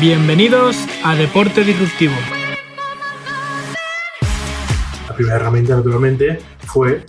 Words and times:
Bienvenidos 0.00 0.76
a 1.02 1.14
Deporte 1.14 1.64
Disruptivo. 1.64 2.12
La 5.08 5.14
primera 5.14 5.36
herramienta, 5.36 5.74
naturalmente, 5.74 6.38
fue 6.66 7.06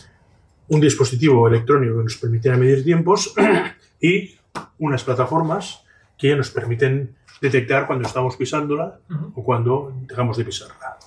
un 0.69 0.79
dispositivo 0.79 1.49
electrónico 1.49 1.97
que 1.97 2.03
nos 2.03 2.15
permitiera 2.15 2.55
medir 2.55 2.85
tiempos 2.85 3.33
y 3.99 4.37
unas 4.79 5.03
plataformas 5.03 5.83
que 6.17 6.33
nos 6.37 6.49
permiten 6.49 7.13
detectar 7.41 7.87
cuando 7.87 8.07
estamos 8.07 8.37
pisándola 8.37 8.99
o 9.35 9.43
cuando 9.43 9.93
dejamos 10.07 10.37
de 10.37 10.45
pisarla. 10.45 10.97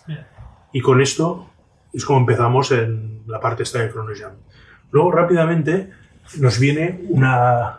Y 0.74 0.82
con 0.82 1.00
esto 1.00 1.48
es 1.94 2.04
como 2.04 2.20
empezamos 2.20 2.72
en 2.72 3.22
la 3.26 3.40
parte 3.40 3.62
esta 3.62 3.78
de 3.78 3.90
ChronoJam. 3.90 4.32
Luego, 4.90 5.12
rápidamente, 5.12 5.90
nos 6.36 6.58
viene 6.58 7.00
una, 7.08 7.78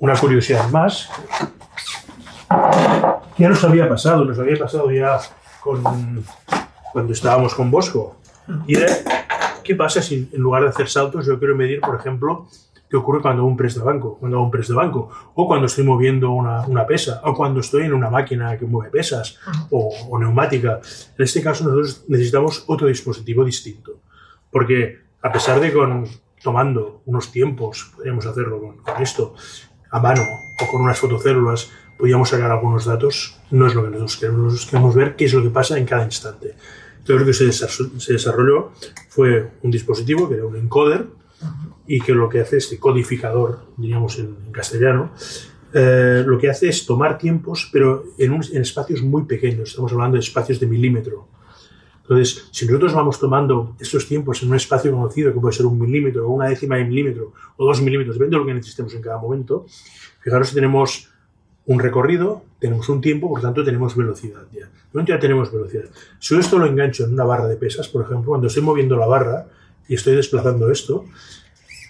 una 0.00 0.14
curiosidad 0.16 0.68
más 0.70 1.08
ya 3.38 3.48
nos 3.48 3.64
había 3.64 3.88
pasado, 3.88 4.24
nos 4.24 4.38
había 4.38 4.58
pasado 4.58 4.90
ya 4.90 5.18
con, 5.62 5.82
cuando 6.92 7.12
estábamos 7.12 7.54
con 7.54 7.70
Bosco. 7.70 8.16
Y 8.66 8.76
era, 8.76 8.88
¿qué 9.62 9.74
pasa 9.74 10.02
si 10.02 10.28
en 10.32 10.40
lugar 10.40 10.62
de 10.62 10.70
hacer 10.70 10.88
saltos 10.88 11.26
yo 11.26 11.38
quiero 11.38 11.54
medir, 11.54 11.80
por 11.80 11.94
ejemplo, 11.94 12.46
qué 12.88 12.96
ocurre 12.96 13.22
cuando 13.22 13.42
hago 13.42 13.48
un 13.48 13.56
press 13.56 13.76
de 13.76 13.82
banco, 13.82 14.16
cuando 14.18 14.36
hago 14.36 14.44
un 14.44 14.50
press 14.50 14.68
de 14.68 14.74
banco, 14.74 15.08
o 15.34 15.46
cuando 15.46 15.66
estoy 15.66 15.84
moviendo 15.84 16.32
una, 16.32 16.66
una 16.66 16.86
pesa, 16.86 17.20
o 17.24 17.34
cuando 17.34 17.60
estoy 17.60 17.84
en 17.84 17.94
una 17.94 18.10
máquina 18.10 18.58
que 18.58 18.66
mueve 18.66 18.90
pesas, 18.90 19.38
o, 19.70 19.94
o, 20.10 20.18
neumática. 20.18 20.80
En 21.16 21.24
este 21.24 21.40
caso 21.40 21.64
nosotros 21.64 22.04
necesitamos 22.08 22.64
otro 22.66 22.88
dispositivo 22.88 23.44
distinto, 23.44 24.00
porque 24.50 24.98
a 25.22 25.30
pesar 25.30 25.60
de 25.60 25.72
con 25.72 26.04
tomando 26.42 27.02
unos 27.04 27.30
tiempos, 27.30 27.92
podríamos 27.94 28.26
hacerlo 28.26 28.60
con, 28.60 28.76
con 28.78 29.02
esto, 29.02 29.34
a 29.90 30.00
mano 30.00 30.22
o 30.60 30.66
con 30.70 30.80
unas 30.80 30.98
fotocélulas, 30.98 31.70
podíamos 32.00 32.30
sacar 32.30 32.50
algunos 32.50 32.84
datos, 32.84 33.38
no 33.50 33.66
es 33.66 33.74
lo 33.74 33.84
que 33.84 33.90
nosotros 33.90 34.16
queremos, 34.16 34.40
nosotros 34.40 34.70
queremos 34.70 34.94
ver 34.94 35.16
qué 35.16 35.26
es 35.26 35.34
lo 35.34 35.42
que 35.42 35.50
pasa 35.50 35.78
en 35.78 35.86
cada 35.86 36.04
instante. 36.04 36.56
Entonces 36.98 37.20
lo 37.20 37.26
que 37.26 38.00
se 38.00 38.12
desarrolló 38.12 38.72
fue 39.08 39.50
un 39.62 39.70
dispositivo 39.70 40.28
que 40.28 40.34
era 40.34 40.46
un 40.46 40.56
encoder 40.56 41.06
y 41.86 42.00
que 42.00 42.12
lo 42.12 42.28
que 42.28 42.40
hace 42.40 42.58
este 42.58 42.78
codificador, 42.78 43.66
diríamos 43.76 44.18
en, 44.18 44.36
en 44.46 44.52
castellano, 44.52 45.12
eh, 45.72 46.24
lo 46.26 46.38
que 46.38 46.50
hace 46.50 46.68
es 46.68 46.84
tomar 46.84 47.16
tiempos, 47.16 47.68
pero 47.72 48.04
en, 48.18 48.32
un, 48.32 48.44
en, 48.52 48.62
espacios 48.62 49.02
muy 49.02 49.24
pequeños, 49.24 49.70
estamos 49.70 49.92
hablando 49.92 50.16
de 50.16 50.20
espacios 50.20 50.58
de 50.58 50.66
milímetro. 50.66 51.28
Entonces, 52.02 52.48
si 52.50 52.66
nosotros 52.66 52.92
vamos 52.92 53.20
tomando 53.20 53.76
estos 53.78 54.06
tiempos 54.08 54.42
en 54.42 54.48
un 54.48 54.56
espacio 54.56 54.90
conocido, 54.90 55.32
que 55.32 55.38
puede 55.38 55.54
ser 55.54 55.66
un 55.66 55.78
milímetro, 55.78 56.26
o 56.26 56.32
una 56.32 56.48
décima 56.48 56.76
de 56.76 56.84
milímetro, 56.84 57.32
o 57.56 57.64
dos 57.64 57.80
milímetros, 57.80 58.16
depende 58.16 58.36
de 58.36 58.40
lo 58.40 58.46
que 58.46 58.54
necesitemos 58.54 58.92
en 58.94 59.02
cada 59.02 59.18
momento, 59.18 59.64
fijaros 60.20 60.48
si 60.48 60.54
tenemos 60.56 61.09
un 61.70 61.78
recorrido, 61.78 62.42
tenemos 62.58 62.88
un 62.88 63.00
tiempo, 63.00 63.28
por 63.28 63.40
tanto 63.40 63.62
tenemos 63.62 63.94
velocidad 63.94 64.42
ya. 64.52 64.68
De 64.92 65.04
ya 65.06 65.20
tenemos 65.20 65.52
velocidad. 65.52 65.84
Si 66.18 66.36
esto 66.36 66.58
lo 66.58 66.66
engancho 66.66 67.04
en 67.04 67.12
una 67.12 67.22
barra 67.22 67.46
de 67.46 67.54
pesas, 67.54 67.86
por 67.86 68.02
ejemplo, 68.02 68.30
cuando 68.30 68.48
estoy 68.48 68.64
moviendo 68.64 68.96
la 68.96 69.06
barra 69.06 69.46
y 69.86 69.94
estoy 69.94 70.16
desplazando 70.16 70.68
esto, 70.72 71.04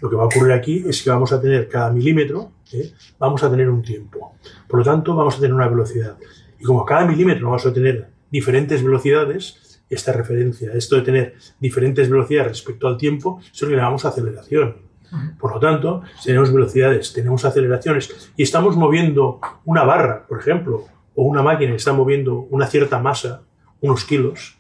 lo 0.03 0.11
que 0.11 0.17
va 0.17 0.25
a 0.25 0.27
ocurrir 0.27 0.53
aquí 0.53 0.85
es 0.87 1.03
que 1.03 1.09
vamos 1.09 1.33
a 1.33 1.41
tener 1.41 1.67
cada 1.67 1.91
milímetro, 1.91 2.53
¿eh? 2.75 2.93
vamos 3.19 3.43
a 3.43 3.51
tener 3.51 3.71
un 3.71 3.81
tiempo. 3.81 4.35
Por 4.69 4.81
lo 4.81 4.85
tanto, 4.85 5.17
vamos 5.17 5.39
a 5.39 5.41
tener 5.41 5.55
una 5.55 5.69
velocidad. 5.69 6.19
Y 6.59 6.65
como 6.65 6.85
cada 6.85 7.07
milímetro 7.07 7.47
vamos 7.47 7.65
a 7.65 7.73
tener 7.73 8.11
diferentes 8.31 8.85
velocidades, 8.85 9.81
esta 9.89 10.13
referencia, 10.13 10.75
esto 10.75 10.97
de 10.97 11.03
tener 11.03 11.35
diferentes 11.59 12.11
velocidades 12.11 12.49
respecto 12.49 12.87
al 12.87 12.99
tiempo, 12.99 13.41
es 13.51 13.63
lo 13.63 13.71
llamamos 13.71 14.05
aceleración. 14.05 14.90
Por 15.39 15.55
lo 15.55 15.61
tanto, 15.61 16.03
tenemos 16.25 16.53
velocidades, 16.53 17.13
tenemos 17.13 17.45
aceleraciones 17.45 18.33
y 18.37 18.43
estamos 18.43 18.77
moviendo 18.77 19.41
una 19.65 19.85
barra, 19.85 20.27
por 20.27 20.39
ejemplo, 20.39 20.85
o 21.15 21.25
una 21.25 21.43
máquina 21.43 21.71
que 21.71 21.77
está 21.77 21.93
moviendo 21.93 22.47
una 22.51 22.67
cierta 22.67 22.99
masa, 23.01 23.43
unos 23.81 24.05
kilos, 24.05 24.59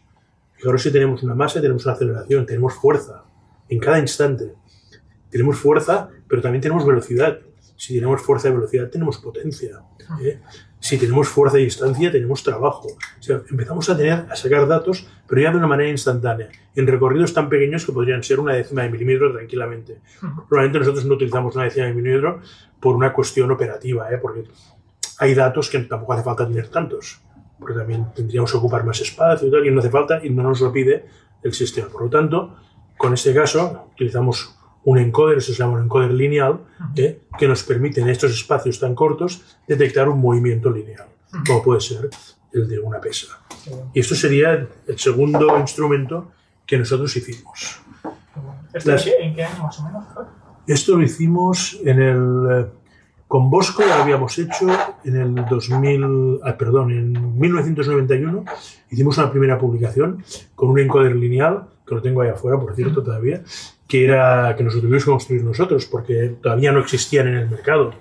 fijaros 0.56 0.82
si 0.82 0.92
tenemos 0.92 1.22
una 1.22 1.34
masa, 1.34 1.60
tenemos 1.60 1.84
una 1.84 1.94
aceleración, 1.94 2.46
tenemos 2.46 2.74
fuerza 2.74 3.24
en 3.68 3.78
cada 3.78 3.98
instante. 3.98 4.52
Tenemos 5.30 5.58
fuerza, 5.58 6.10
pero 6.28 6.42
también 6.42 6.60
tenemos 6.60 6.84
velocidad. 6.84 7.38
Si 7.76 7.94
tenemos 7.94 8.20
fuerza 8.20 8.48
y 8.48 8.52
velocidad, 8.52 8.90
tenemos 8.90 9.18
potencia. 9.18 9.80
¿eh? 10.22 10.40
Si 10.80 10.96
tenemos 10.96 11.28
fuerza 11.28 11.58
y 11.58 11.64
distancia, 11.64 12.10
tenemos 12.10 12.42
trabajo. 12.42 12.88
O 12.88 13.22
sea, 13.22 13.42
empezamos 13.50 13.88
a 13.90 13.96
tener, 13.96 14.24
a 14.30 14.34
sacar 14.34 14.66
datos, 14.66 15.06
pero 15.28 15.42
ya 15.42 15.50
de 15.50 15.58
una 15.58 15.66
manera 15.66 15.90
instantánea, 15.90 16.48
en 16.74 16.86
recorridos 16.86 17.34
tan 17.34 17.50
pequeños 17.50 17.84
que 17.84 17.92
podrían 17.92 18.22
ser 18.22 18.40
una 18.40 18.54
décima 18.54 18.82
de 18.82 18.90
milímetro 18.90 19.30
tranquilamente. 19.32 19.98
Probablemente 20.48 20.78
nosotros 20.78 21.04
no 21.04 21.14
utilizamos 21.14 21.54
una 21.54 21.64
décima 21.64 21.86
de 21.86 21.94
milímetro 21.94 22.40
por 22.80 22.96
una 22.96 23.12
cuestión 23.12 23.50
operativa, 23.50 24.10
¿eh? 24.10 24.18
porque 24.18 24.44
hay 25.18 25.34
datos 25.34 25.68
que 25.68 25.80
tampoco 25.80 26.14
hace 26.14 26.22
falta 26.22 26.46
tener 26.46 26.68
tantos, 26.68 27.20
porque 27.58 27.74
también 27.74 28.06
tendríamos 28.14 28.50
que 28.50 28.56
ocupar 28.56 28.84
más 28.84 29.00
espacio 29.02 29.48
y 29.48 29.50
tal, 29.50 29.66
y 29.66 29.70
no 29.70 29.80
hace 29.80 29.90
falta 29.90 30.24
y 30.24 30.30
no 30.30 30.42
nos 30.42 30.62
lo 30.62 30.72
pide 30.72 31.04
el 31.42 31.52
sistema. 31.52 31.88
Por 31.88 32.04
lo 32.04 32.08
tanto, 32.08 32.56
con 32.96 33.12
este 33.12 33.34
caso, 33.34 33.88
utilizamos 33.92 34.56
un 34.84 34.98
encoder, 34.98 35.38
eso 35.38 35.52
se 35.52 35.58
llama 35.58 35.74
un 35.74 35.84
encoder 35.84 36.12
lineal, 36.12 36.60
¿eh? 36.96 37.20
que 37.38 37.46
nos 37.46 37.62
permite 37.62 38.00
en 38.00 38.08
estos 38.08 38.32
espacios 38.32 38.78
tan 38.80 38.94
cortos 38.94 39.58
detectar 39.66 40.08
un 40.08 40.20
movimiento 40.20 40.70
lineal, 40.70 41.06
como 41.46 41.62
puede 41.62 41.80
ser 41.80 42.08
el 42.52 42.68
de 42.68 42.78
una 42.78 43.00
pesa. 43.00 43.38
Y 43.92 44.00
esto 44.00 44.14
sería 44.14 44.66
el 44.86 44.98
segundo 44.98 45.58
instrumento 45.58 46.32
que 46.66 46.78
nosotros 46.78 47.14
hicimos. 47.16 47.80
¿Esto 48.72 48.90
Las, 48.90 49.06
en 49.06 49.34
qué 49.34 49.44
año 49.44 49.62
más 49.62 49.78
o 49.80 49.84
menos? 49.84 50.04
Esto 50.66 50.96
lo 50.96 51.02
hicimos 51.02 51.78
en 51.84 52.00
el... 52.00 52.66
Con 53.26 53.48
Bosco 53.48 53.84
lo 53.84 53.94
habíamos 53.94 54.36
hecho 54.40 54.66
en 55.04 55.16
el 55.16 55.34
2000, 55.48 56.40
ah, 56.42 56.56
perdón, 56.58 56.90
en 56.90 57.38
1991 57.38 58.44
hicimos 58.90 59.18
una 59.18 59.30
primera 59.30 59.56
publicación 59.56 60.24
con 60.56 60.70
un 60.70 60.80
encoder 60.80 61.14
lineal, 61.14 61.68
que 61.86 61.94
lo 61.94 62.02
tengo 62.02 62.22
ahí 62.22 62.30
afuera, 62.30 62.58
por 62.58 62.74
cierto, 62.74 63.04
todavía, 63.04 63.40
que 63.90 64.04
era 64.04 64.54
que 64.56 64.62
nos 64.62 64.74
tuvimos 64.74 65.04
que 65.04 65.10
construir 65.10 65.42
nosotros, 65.42 65.84
porque 65.86 66.36
todavía 66.40 66.70
no 66.70 66.78
existían 66.78 67.26
en 67.26 67.34
el 67.34 67.50
mercado. 67.50 67.92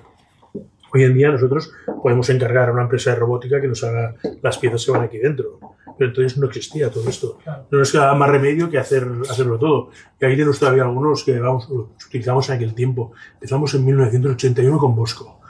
Hoy 0.94 1.04
en 1.04 1.16
día 1.16 1.32
nosotros 1.32 1.72
podemos 2.04 2.30
encargar 2.30 2.70
a 2.70 2.72
una 2.72 2.84
empresa 2.84 3.10
de 3.10 3.16
robótica 3.16 3.60
que 3.60 3.68
nos 3.68 3.84
haga 3.84 4.14
las 4.44 4.60
piezas 4.60 4.86
que 4.86 4.92
van 4.92 5.02
aquí 5.02 5.18
dentro. 5.18 5.60
Pero 5.98 6.12
entonces 6.12 6.38
no 6.38 6.46
existía 6.46 6.92
todo 6.92 7.10
esto. 7.10 7.40
No 7.72 7.80
nos 7.80 7.92
quedaba 7.92 8.14
más 8.14 8.30
remedio 8.30 8.70
que 8.70 8.78
hacer, 8.78 9.06
hacerlo 9.30 9.58
todo. 9.58 9.90
Y 10.22 10.26
ahí 10.26 10.34
tenemos 10.34 10.60
todavía 10.60 10.84
algunos 10.84 11.24
que 11.24 11.40
vamos, 11.40 11.68
utilizamos 11.70 12.48
en 12.50 12.56
aquel 12.56 12.76
tiempo. 12.76 13.12
Empezamos 13.34 13.74
en 13.74 13.86
1981 13.86 14.78
con 14.78 14.96
Bosco. 14.96 15.42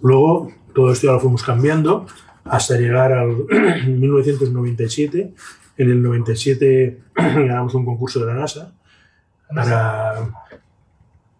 Luego 0.00 0.52
todo 0.72 0.92
esto 0.92 1.08
ya 1.08 1.14
lo 1.14 1.20
fuimos 1.20 1.42
cambiando 1.42 2.06
hasta 2.44 2.78
llegar 2.78 3.12
al 3.12 3.44
1997. 3.88 5.34
En 5.78 5.90
el 5.90 6.00
97 6.00 7.00
ganamos 7.16 7.74
un 7.74 7.84
concurso 7.84 8.20
de 8.20 8.26
la 8.26 8.34
NASA 8.34 8.72
para 9.54 10.30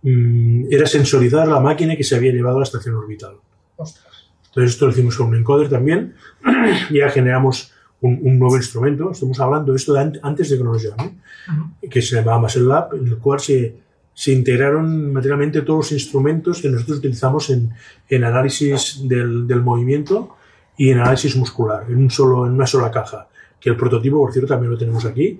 Mm, 0.03 0.66
era 0.71 0.87
sensorizar 0.87 1.47
la 1.47 1.60
máquina 1.60 1.94
que 1.94 2.04
se 2.04 2.16
había 2.16 2.32
llevado 2.32 2.56
a 2.56 2.60
la 2.60 2.65
estación 2.65 2.94
orbital. 2.94 3.34
Ostras. 3.76 4.31
Entonces 4.47 4.72
esto 4.72 4.87
lo 4.87 4.93
hicimos 4.93 5.16
con 5.16 5.28
un 5.28 5.37
encoder 5.37 5.69
también. 5.69 6.15
ya 6.91 7.10
generamos 7.10 7.72
un, 8.00 8.19
un, 8.22 8.38
nuevo 8.38 8.56
instrumento. 8.56 9.10
Estamos 9.12 9.38
hablando 9.41 9.72
de 9.72 9.76
esto 9.76 9.93
de 9.93 10.19
antes 10.22 10.50
de 10.50 10.56
que 10.56 10.65
nos 10.65 10.82
llame, 10.82 11.04
uh 11.04 11.53
-huh. 11.53 11.88
que 11.88 12.00
se 12.00 12.16
llamaba 12.16 12.41
Muscle 12.41 12.62
Lab, 12.62 12.94
en 12.94 13.09
el 13.09 13.19
cual 13.19 13.41
se, 13.41 13.76
se 14.15 14.32
integraron 14.32 15.12
materialmente 15.12 15.60
todos 15.62 15.78
los 15.78 15.92
instrumentos 15.92 16.62
que 16.62 16.71
nosotros 16.71 16.98
utilizamos 16.98 17.50
en, 17.50 17.71
en 18.09 18.25
análisis 18.25 19.06
del, 19.06 19.47
del, 19.47 19.60
movimiento 19.60 20.37
y 20.78 20.91
en 20.91 20.98
análisis 20.98 21.37
muscular, 21.37 21.84
en, 21.88 21.98
un 21.98 22.10
solo, 22.10 22.47
en 22.47 22.53
una 22.53 22.66
sola 22.66 22.91
caja. 22.91 23.28
Que 23.60 23.69
el 23.69 23.77
prototipo, 23.77 24.16
por 24.16 24.32
cierto, 24.32 24.48
también 24.48 24.72
lo 24.72 24.78
tenemos 24.78 25.04
aquí, 25.04 25.38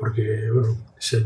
porque 0.00 0.50
bueno, 0.52 0.76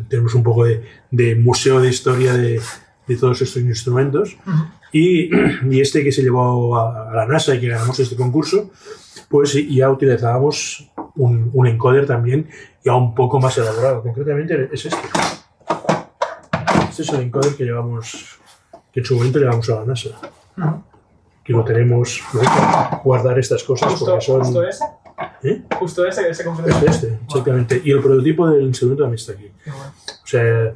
tenemos 0.09 0.35
un 0.35 0.43
poco 0.43 0.65
de, 0.65 0.83
de, 1.11 1.37
museo 1.37 1.81
de 1.81 1.89
historia 1.89 2.35
de, 2.35 2.61
de 3.07 3.17
todos 3.17 3.41
estos 3.41 3.63
instrumentos. 3.63 4.37
Uh 4.45 4.51
-huh. 4.51 4.71
y, 4.93 5.31
y, 5.71 5.81
este 5.81 6.03
que 6.03 6.11
se 6.11 6.23
llevó 6.23 6.77
a, 6.77 7.11
a, 7.11 7.15
la 7.15 7.27
NASA 7.27 7.55
y 7.55 7.61
que 7.61 7.69
ganamos 7.69 7.99
este 8.01 8.17
concurso, 8.17 8.71
pues 9.29 9.55
ya 9.69 9.89
utilizábamos 9.91 10.91
un, 11.15 11.51
un, 11.53 11.67
encoder 11.69 12.07
también 12.07 12.49
ya 12.85 12.95
un 12.95 13.15
poco 13.15 13.41
más 13.41 13.57
elaborado. 13.57 14.03
Concretamente 14.03 14.69
es 14.73 14.87
este. 14.87 15.07
Este 16.91 17.03
es 17.03 17.09
el 17.11 17.21
encoder 17.21 17.55
que 17.55 17.65
llevamos, 17.65 18.39
que 18.93 19.01
en 19.01 19.07
su 19.07 19.17
momento 19.17 19.39
llevamos 19.39 19.69
a 19.71 19.77
la 19.77 19.85
NASA. 19.87 20.11
Uh 20.57 20.61
-huh. 20.61 20.83
Que 21.45 21.53
lo 21.53 21.63
tenemos, 21.63 22.23
¿no? 22.33 22.41
guardar 23.05 23.39
estas 23.39 23.63
cosas 23.63 23.91
¿Justo, 23.91 24.07
porque 24.07 24.25
son... 24.25 24.43
¿Eh? 25.43 25.63
Justo 25.79 26.07
ese, 26.07 26.29
ese 26.29 26.45
Este, 26.67 26.87
este, 26.87 27.19
exactamente. 27.25 27.83
Y 27.85 27.91
el 27.91 28.01
prototipo 28.01 28.49
del 28.49 28.67
instrumento 28.67 29.05
también 29.05 29.19
está 29.19 29.33
aquí. 29.33 29.51
Bueno. 29.67 29.93
O 30.23 30.27
sea, 30.27 30.75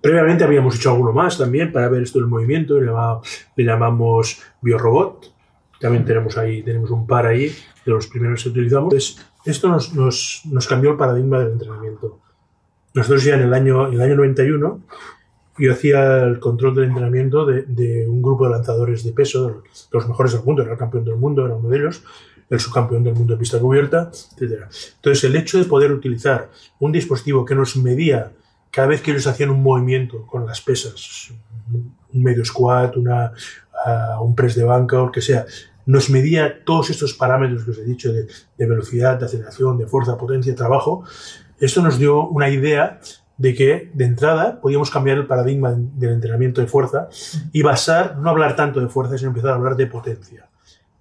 previamente 0.00 0.44
habíamos 0.44 0.76
hecho 0.76 0.90
alguno 0.90 1.12
más 1.12 1.38
también 1.38 1.72
para 1.72 1.88
ver 1.88 2.02
esto 2.02 2.18
del 2.18 2.28
movimiento, 2.28 2.80
le, 2.80 2.86
llamaba, 2.86 3.20
le 3.56 3.64
llamamos 3.64 4.42
Biorobot. 4.60 5.32
También 5.80 6.04
tenemos 6.04 6.38
ahí, 6.38 6.62
tenemos 6.62 6.90
un 6.90 7.06
par 7.06 7.26
ahí 7.26 7.48
de 7.48 7.92
los 7.92 8.06
primeros 8.06 8.42
que 8.42 8.48
utilizamos. 8.48 8.90
Pues 8.90 9.18
esto 9.44 9.68
nos, 9.68 9.94
nos, 9.94 10.42
nos 10.46 10.66
cambió 10.66 10.92
el 10.92 10.96
paradigma 10.96 11.40
del 11.40 11.52
entrenamiento. 11.52 12.20
Nosotros 12.94 13.24
ya 13.24 13.34
en 13.34 13.42
el 13.42 13.54
año, 13.54 13.88
en 13.88 13.94
el 13.94 14.00
año 14.02 14.16
91 14.16 14.80
yo 15.58 15.72
hacía 15.72 16.22
el 16.22 16.40
control 16.40 16.74
del 16.74 16.84
entrenamiento 16.84 17.44
de, 17.44 17.62
de, 17.62 18.08
un 18.08 18.22
grupo 18.22 18.44
de 18.44 18.52
lanzadores 18.52 19.04
de 19.04 19.12
peso, 19.12 19.62
los 19.92 20.08
mejores 20.08 20.32
del 20.32 20.42
mundo, 20.42 20.62
era 20.62 20.72
el 20.72 20.78
campeón 20.78 21.04
del 21.04 21.16
mundo, 21.16 21.44
era 21.44 21.54
uno 21.54 21.68
de 21.68 21.78
ellos, 21.78 22.02
el 22.52 22.60
subcampeón 22.60 23.02
del 23.02 23.14
mundo 23.14 23.32
de 23.32 23.38
pista 23.38 23.58
cubierta, 23.58 24.10
etc. 24.36 24.64
Entonces, 24.96 25.24
el 25.24 25.36
hecho 25.36 25.58
de 25.58 25.64
poder 25.64 25.90
utilizar 25.90 26.50
un 26.80 26.92
dispositivo 26.92 27.46
que 27.46 27.54
nos 27.54 27.76
medía 27.76 28.32
cada 28.70 28.88
vez 28.88 29.00
que 29.00 29.10
ellos 29.10 29.26
hacían 29.26 29.50
un 29.50 29.62
movimiento 29.62 30.26
con 30.26 30.46
las 30.46 30.60
pesas, 30.60 31.30
un 31.72 32.22
medio 32.22 32.44
squat, 32.44 32.96
una, 32.96 33.32
uh, 33.86 34.22
un 34.22 34.34
press 34.34 34.54
de 34.54 34.64
banca 34.64 35.00
o 35.00 35.06
lo 35.06 35.12
que 35.12 35.22
sea, 35.22 35.46
nos 35.86 36.10
medía 36.10 36.62
todos 36.64 36.90
estos 36.90 37.14
parámetros 37.14 37.64
que 37.64 37.70
os 37.70 37.78
he 37.78 37.84
dicho 37.84 38.12
de, 38.12 38.26
de 38.58 38.66
velocidad, 38.66 39.18
de 39.18 39.26
aceleración, 39.26 39.78
de 39.78 39.86
fuerza, 39.86 40.18
potencia, 40.18 40.54
trabajo. 40.54 41.04
Esto 41.58 41.80
nos 41.82 41.98
dio 41.98 42.28
una 42.28 42.50
idea 42.50 43.00
de 43.38 43.54
que 43.54 43.90
de 43.94 44.04
entrada 44.04 44.60
podíamos 44.60 44.90
cambiar 44.90 45.16
el 45.16 45.26
paradigma 45.26 45.74
del 45.74 46.10
entrenamiento 46.10 46.60
de 46.60 46.66
fuerza 46.66 47.08
y 47.52 47.62
basar, 47.62 48.18
no 48.18 48.28
hablar 48.28 48.56
tanto 48.56 48.78
de 48.80 48.88
fuerza, 48.88 49.16
sino 49.16 49.30
empezar 49.30 49.52
a 49.52 49.54
hablar 49.54 49.76
de 49.76 49.86
potencia, 49.86 50.48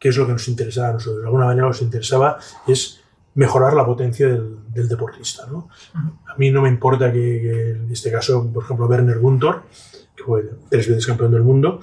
que 0.01 0.09
es 0.09 0.17
lo 0.17 0.25
que 0.25 0.31
nos 0.31 0.47
interesaba 0.47 0.89
a 0.89 0.93
nosotros. 0.93 1.21
De 1.21 1.27
alguna 1.27 1.45
manera 1.45 1.67
nos 1.67 1.79
interesaba 1.83 2.39
es 2.65 3.01
mejorar 3.35 3.75
la 3.75 3.85
potencia 3.85 4.27
del, 4.27 4.57
del 4.73 4.87
deportista. 4.87 5.45
¿no? 5.45 5.69
A 5.93 6.35
mí 6.37 6.49
no 6.49 6.63
me 6.63 6.69
importa 6.69 7.11
que, 7.11 7.19
que, 7.19 7.71
en 7.73 7.91
este 7.91 8.11
caso, 8.11 8.49
por 8.51 8.63
ejemplo, 8.63 8.87
Werner 8.87 9.19
Guntor, 9.19 9.61
que 10.15 10.23
fue 10.23 10.49
tres 10.71 10.87
veces 10.87 11.05
campeón 11.05 11.31
del 11.31 11.43
mundo, 11.43 11.79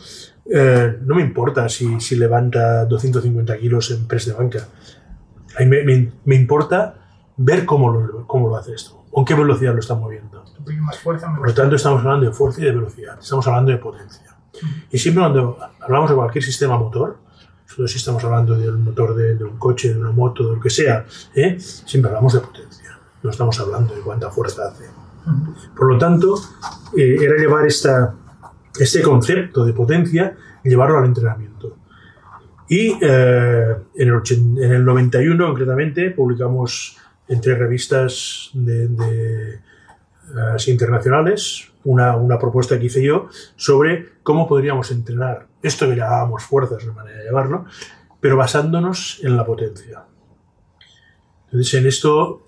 eh, 0.53 0.99
no 1.00 1.15
me 1.15 1.23
importa 1.23 1.69
si, 1.69 2.00
si, 2.00 2.17
levanta 2.17 2.87
250 2.87 3.56
kilos 3.56 3.93
en 3.93 4.09
press 4.09 4.26
de 4.26 4.32
banca. 4.32 4.67
A 5.56 5.61
mí 5.61 5.67
me, 5.67 5.85
me, 5.85 6.12
me 6.25 6.35
importa 6.35 6.97
ver 7.37 7.65
cómo 7.65 7.93
lo, 7.93 8.26
cómo 8.26 8.49
lo 8.49 8.56
hace 8.56 8.75
esto, 8.75 9.05
con 9.12 9.25
qué 9.25 9.35
velocidad 9.35 9.75
lo 9.75 9.79
está 9.79 9.94
moviendo. 9.94 10.44
Más 10.81 10.99
fuerza, 10.99 11.32
Por 11.37 11.47
lo 11.47 11.55
tanto, 11.55 11.76
estamos 11.76 12.00
hablando 12.00 12.26
de 12.26 12.32
fuerza 12.32 12.62
y 12.62 12.65
de 12.65 12.73
velocidad, 12.73 13.17
estamos 13.20 13.47
hablando 13.47 13.70
de 13.70 13.79
potencia. 13.79 14.37
Y 14.91 14.99
siempre 14.99 15.23
cuando 15.23 15.56
hablamos 15.81 16.11
de 16.11 16.17
cualquier 16.17 16.43
sistema 16.43 16.76
motor, 16.76 17.28
si 17.87 17.97
estamos 17.97 18.25
hablando 18.25 18.56
del 18.56 18.79
motor 18.79 19.15
de, 19.15 19.44
un 19.44 19.59
coche, 19.59 19.93
de 19.93 20.00
una 20.00 20.11
moto, 20.11 20.49
de 20.49 20.56
lo 20.56 20.61
que 20.61 20.70
sea, 20.70 21.05
¿eh? 21.35 21.56
siempre 21.59 22.09
hablamos 22.09 22.32
de 22.32 22.41
potencia, 22.41 22.99
no 23.23 23.31
estamos 23.31 23.59
hablando 23.61 23.94
de 23.94 24.00
cuánta 24.00 24.31
fuerza 24.31 24.69
hace. 24.69 24.85
Por 25.76 25.93
lo 25.93 25.99
tanto, 25.99 26.35
eh, 26.97 27.17
era 27.20 27.37
llevar 27.37 27.67
esta, 27.67 28.15
este 28.79 29.03
concepto 29.03 29.65
de 29.65 29.73
potencia 29.73 30.37
llevarlo 30.65 30.99
al 30.99 31.06
entrenamiento. 31.06 31.76
Y 32.69 32.99
eh, 33.00 33.76
en, 33.94 34.09
el, 34.09 34.23
en, 34.62 34.73
el, 34.73 34.85
91, 34.85 35.47
concretamente, 35.47 36.11
publicamos 36.11 36.97
en 37.26 37.41
tres 37.41 37.59
revistas 37.59 38.50
de, 38.53 39.61
internacionales 40.67 41.68
una, 41.85 42.17
una, 42.17 42.39
propuesta 42.39 42.79
que 42.79 42.87
hice 42.87 43.03
yo 43.03 43.29
sobre 43.57 44.09
cómo 44.23 44.49
podríamos 44.49 44.91
entrenar 44.91 45.47
esto 45.63 45.89
que 45.89 45.97
llamábamos 45.97 46.43
fuerzas, 46.43 46.85
de 46.85 46.93
manera 46.93 47.19
de 47.19 47.25
llamarlo, 47.27 47.65
pero 48.21 48.37
basándonos 48.37 49.21
en 49.23 49.37
la 49.37 49.45
potencia. 49.45 50.05
Entonces, 51.47 51.75
en 51.75 51.87
esto 51.87 52.43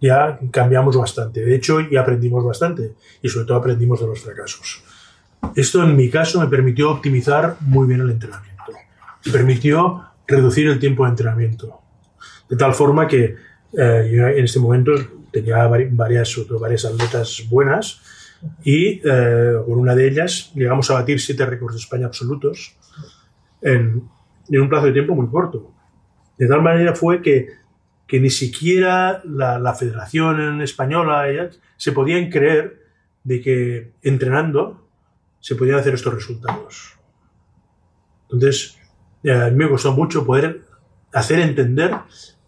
ya 0.00 0.38
cambiamos 0.50 0.96
bastante. 0.96 1.44
De 1.44 1.54
hecho, 1.54 1.80
ya 1.80 2.02
aprendimos 2.02 2.44
bastante 2.44 2.94
y 3.22 3.28
sobre 3.28 3.46
todo 3.46 3.58
aprendimos 3.58 4.00
de 4.00 4.06
los 4.06 4.20
fracasos. 4.20 4.82
Esto 5.56 5.82
en 5.82 5.96
mi 5.96 6.10
caso 6.10 6.40
me 6.40 6.46
permitió 6.46 6.90
optimizar 6.90 7.56
muy 7.60 7.86
bien 7.86 8.00
el 8.00 8.10
entrenamiento. 8.10 8.72
Permitió 9.32 10.04
reducir 10.26 10.68
el 10.68 10.78
tiempo 10.78 11.04
de 11.04 11.10
entrenamiento. 11.10 11.80
De 12.48 12.56
tal 12.56 12.74
forma 12.74 13.06
que 13.08 13.36
eh, 13.76 14.10
yo 14.12 14.26
en 14.28 14.44
este 14.44 14.60
momento 14.60 14.92
tenía 15.30 15.66
varias, 15.66 16.36
varias 16.50 16.84
atletas 16.84 17.42
buenas 17.48 18.00
y 18.62 19.00
eh, 19.04 19.54
con 19.64 19.78
una 19.78 19.94
de 19.94 20.08
ellas 20.08 20.52
llegamos 20.54 20.90
a 20.90 20.94
batir 20.94 21.20
siete 21.20 21.46
récords 21.46 21.74
de 21.74 21.80
España 21.80 22.06
absolutos 22.06 22.76
en, 23.62 24.02
en, 24.48 24.60
un 24.60 24.68
plazo 24.68 24.86
de 24.86 24.92
tiempo 24.92 25.14
muy 25.14 25.28
corto. 25.28 25.72
De 26.36 26.46
tal 26.46 26.62
manera 26.62 26.94
fue 26.94 27.22
que, 27.22 27.48
que 28.06 28.20
ni 28.20 28.30
siquiera 28.30 29.22
la, 29.24 29.58
la 29.58 29.74
Federación 29.74 30.60
Española 30.60 31.28
ellas, 31.28 31.60
se 31.76 31.92
podían 31.92 32.30
creer 32.30 32.82
de 33.22 33.40
que 33.40 33.92
entrenando 34.02 34.88
se 35.40 35.56
podían 35.56 35.78
hacer 35.78 35.94
estos 35.94 36.14
resultados. 36.14 36.94
Entonces, 38.30 38.78
eh, 39.22 39.32
a 39.32 39.50
mí 39.50 39.56
me 39.56 39.68
costó 39.68 39.92
mucho 39.92 40.24
poder 40.24 40.62
hacer 41.12 41.40
entender 41.40 41.94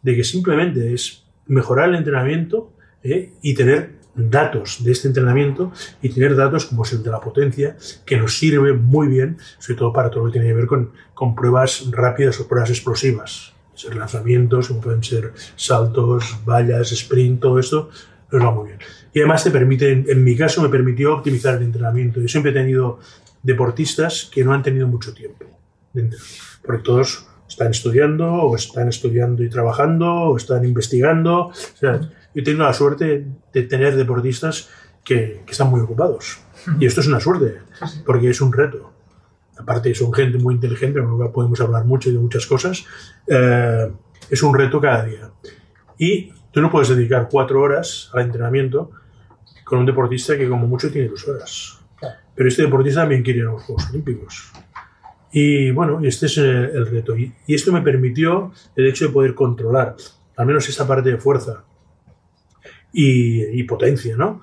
de 0.03 0.17
que 0.17 0.25
simplemente 0.25 0.93
es 0.93 1.25
mejorar 1.47 1.89
el 1.91 1.97
entrenamiento 1.97 2.73
eh, 3.03 3.33
y 3.43 3.55
tener 3.55 3.96
datos 4.17 4.83
de 4.83 4.93
este 4.93 5.09
entrenamiento 5.09 5.73
y 6.03 6.09
tener 6.09 6.35
datos 6.35 6.67
como 6.67 6.85
es 6.85 6.93
el 6.93 7.03
de 7.03 7.11
la 7.11 7.21
potencia, 7.21 7.77
que 8.05 8.17
nos 8.17 8.39
sirve 8.39 8.73
muy 8.73 9.09
bien, 9.09 9.39
sobre 9.59 9.79
todo 9.79 9.93
para 9.93 10.11
todo 10.11 10.25
lo 10.25 10.27
que 10.27 10.39
tiene 10.39 10.49
que 10.49 10.55
ver 10.55 10.67
con, 10.67 10.93
con 11.15 11.35
pruebas 11.35 11.91
rápidas 11.91 12.41
o 12.41 12.49
pruebas 12.49 12.71
explosivas. 12.71 13.53
Ser 13.75 13.95
lanzamientos, 13.95 14.69
como 14.69 14.81
pueden 14.81 15.05
ser 15.05 15.33
saltos, 15.55 16.39
vallas, 16.47 16.93
sprint, 16.93 17.41
todo 17.41 17.59
esto 17.59 17.91
nos 18.33 18.43
va 18.43 18.51
muy 18.51 18.69
bien. 18.69 18.79
Y 19.13 19.21
además 19.21 19.45
te 19.45 19.51
permite, 19.51 19.93
en, 19.93 20.25
mi 20.25 20.37
caso, 20.37 20.63
me 20.63 20.69
permitió 20.69 21.15
optimizar 21.15 21.57
el 21.57 21.63
entrenamiento. 21.63 22.21
Yo 22.21 22.29
siempre 22.29 22.53
he 22.53 22.55
tenido 22.55 22.99
deportistas 23.43 24.29
que 24.33 24.45
no 24.45 24.53
han 24.53 24.63
tenido 24.63 24.89
mucho 24.89 25.15
tiempo 25.15 25.47
de 25.93 26.03
entrenar, 26.03 26.27
porque 26.63 26.83
todos 26.83 27.27
están 27.49 27.71
estudiando, 27.71 28.31
o 28.31 28.57
están 28.57 28.89
estudiando 28.89 29.43
y 29.43 29.49
trabajando, 29.49 30.13
o 30.13 30.37
están 30.37 30.65
investigando. 30.65 31.47
O 31.47 31.53
sea, 31.55 32.01
yo 32.37 32.43
tengo 32.43 32.65
la 32.65 32.75
suerte 32.75 33.27
de 33.51 33.63
tener 33.63 33.97
deportistas 33.97 34.69
que, 35.03 35.41
que 35.47 35.53
están 35.53 35.71
muy 35.71 35.81
ocupados. 35.81 36.39
Y 36.79 36.85
esto 36.85 37.01
es 37.01 37.07
una 37.07 37.19
suerte, 37.19 37.61
porque 38.05 38.29
es 38.29 38.43
un 38.43 38.53
reto. 38.53 38.93
Aparte, 39.57 39.95
son 39.95 40.13
gente 40.13 40.37
muy 40.37 40.55
inteligente, 40.55 41.01
podemos 41.33 41.59
hablar 41.63 41.87
mucho 41.87 42.13
de 42.13 42.19
muchas 42.19 42.45
cosas. 42.47 42.85
Eh, 43.27 43.91
es 44.29 44.43
un 44.43 44.55
reto 44.55 44.79
cada 44.83 45.07
día. 45.07 45.31
Y 45.97 46.31
tú 46.51 46.61
no 46.61 46.71
puedes 46.71 46.91
dedicar 46.91 47.27
cuatro 47.31 47.63
horas 47.63 48.11
al 48.13 48.27
entrenamiento 48.27 48.91
con 49.65 49.79
un 49.79 49.87
deportista 49.87 50.37
que, 50.37 50.47
como 50.47 50.67
mucho, 50.67 50.93
tiene 50.93 51.09
dos 51.09 51.27
horas. 51.27 51.81
Pero 52.35 52.49
este 52.51 52.65
deportista 52.65 53.01
también 53.01 53.23
quiere 53.23 53.39
ir 53.39 53.47
a 53.47 53.53
los 53.53 53.63
Juegos 53.63 53.89
Olímpicos. 53.89 54.53
Y 55.33 55.71
bueno, 55.71 56.01
este 56.03 56.27
es 56.27 56.37
el, 56.37 56.47
el 56.47 56.87
reto. 56.87 57.17
Y, 57.17 57.33
y, 57.47 57.55
esto 57.55 57.73
me 57.73 57.81
permitió 57.81 58.53
el 58.75 58.89
hecho 58.89 59.07
de 59.07 59.13
poder 59.15 59.35
controlar, 59.35 59.97
al 60.37 60.47
menos 60.47 60.69
esa 60.69 60.87
parte 60.87 61.09
de 61.09 61.17
fuerza 61.17 61.65
y, 62.99 63.61
y, 63.61 63.63
potencia, 63.65 64.17
¿no? 64.17 64.41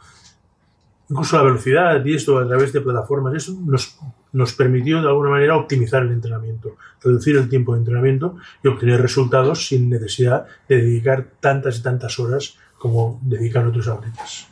Incluso 1.10 1.38
la 1.38 1.44
velocidad 1.44 2.06
y 2.06 2.14
esto 2.14 2.38
a 2.38 2.48
través 2.48 2.72
de 2.72 2.82
plataformas, 2.82 3.34
eso 3.34 3.60
nos, 3.66 3.98
nos 4.32 4.54
permitió 4.54 5.02
de 5.02 5.08
alguna 5.08 5.32
manera 5.32 5.58
optimizar 5.58 6.04
el 6.04 6.12
entrenamiento, 6.12 6.78
reducir 7.04 7.36
el 7.36 7.50
tiempo 7.50 7.74
de 7.74 7.80
entrenamiento 7.80 8.38
y 8.64 8.68
obtener 8.68 9.02
resultados 9.02 9.68
sin 9.68 9.90
necesidad 9.90 10.46
de 10.70 10.78
dedicar 10.78 11.32
tantas 11.40 11.80
y 11.80 11.82
tantas 11.82 12.20
horas 12.20 12.58
como 12.78 13.20
dedican 13.24 13.68
otros 13.68 13.88
atletas. 13.88 14.48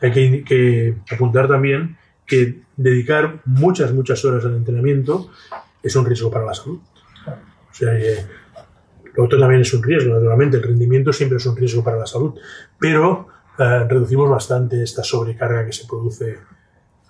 Hay 0.00 0.12
que, 0.12 0.44
que 0.44 0.96
apuntar 1.12 1.48
también 1.48 1.96
que 2.24 2.60
dedicar 2.76 3.40
muchas, 3.44 3.92
muchas 3.92 4.24
horas 4.24 4.44
al 4.44 4.54
entrenamiento 4.54 5.30
es 5.82 5.96
un 5.96 6.06
riesgo 6.06 6.30
para 6.30 6.46
la 6.46 6.54
salud. 6.54 6.78
O 7.26 7.74
sea, 7.74 7.92
eh, 7.98 8.24
lo 9.14 9.24
otro 9.24 9.38
también 9.38 9.60
es 9.60 9.72
un 9.72 9.82
riesgo, 9.82 10.14
naturalmente. 10.14 10.56
El 10.56 10.62
rendimiento 10.62 11.12
siempre 11.12 11.38
es 11.38 11.46
un 11.46 11.56
riesgo 11.56 11.84
para 11.84 11.98
la 11.98 12.06
salud. 12.06 12.34
Pero 12.78 13.28
eh, 13.58 13.86
reducimos 13.88 14.28
bastante 14.30 14.82
esta 14.82 15.02
sobrecarga 15.02 15.64
que 15.66 15.72
se 15.72 15.86
produce 15.86 16.38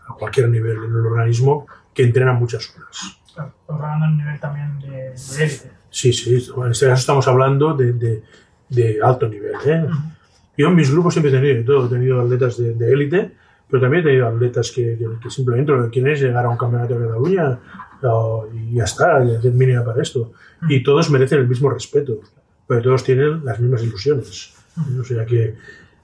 a 0.08 0.14
cualquier 0.14 0.48
nivel 0.48 0.76
en 0.76 0.90
el 0.90 1.06
organismo 1.06 1.66
que 1.92 2.02
entrena 2.02 2.32
muchas 2.32 2.74
horas. 2.74 3.18
Claro, 3.34 3.52
hablando 3.68 4.06
el 4.06 4.16
nivel 4.16 4.40
también 4.40 4.78
de 4.80 5.06
élite. 5.08 5.70
Sí, 5.90 6.12
sí. 6.12 6.48
En 6.56 6.70
este 6.70 6.86
caso 6.86 7.00
estamos 7.00 7.26
hablando 7.28 7.74
de, 7.74 7.92
de, 7.92 8.22
de 8.68 8.98
alto 9.02 9.28
nivel. 9.28 9.54
¿eh? 9.64 9.84
Uh 9.84 9.90
-huh. 9.90 10.16
Yo 10.56 10.68
en 10.68 10.74
mis 10.74 10.90
grupos 10.90 11.14
siempre 11.14 11.30
he 11.32 11.34
tenido 11.34 11.56
de 11.56 11.64
todo. 11.64 11.86
He 11.86 11.88
tenido 11.88 12.20
atletas 12.20 12.56
de 12.58 12.92
élite 12.92 13.32
pero 13.74 13.82
también 13.82 14.02
he 14.02 14.06
tenido 14.06 14.28
atletas 14.28 14.70
que, 14.70 14.96
que, 14.96 15.06
que, 15.20 15.30
simplemente 15.30 15.72
lo 15.72 15.84
que 15.84 15.90
quieren 15.90 16.12
es 16.12 16.20
llegar 16.20 16.44
a 16.44 16.48
un 16.48 16.56
campeonato 16.56 16.98
de 16.98 17.06
Cataluña 17.06 17.58
uh, 18.02 18.44
y 18.54 18.74
ya 18.74 18.84
está, 18.84 19.24
y 19.24 19.34
hacer 19.34 19.52
mínima 19.52 19.84
para 19.84 20.02
esto. 20.02 20.32
Y 20.68 20.82
todos 20.82 21.10
merecen 21.10 21.40
el 21.40 21.48
mismo 21.48 21.70
respeto, 21.70 22.20
pero 22.66 22.82
todos 22.82 23.02
tienen 23.02 23.44
las 23.44 23.58
mismas 23.58 23.82
ilusiones. 23.82 24.54
O 25.00 25.04
sea 25.04 25.24
que, 25.24 25.56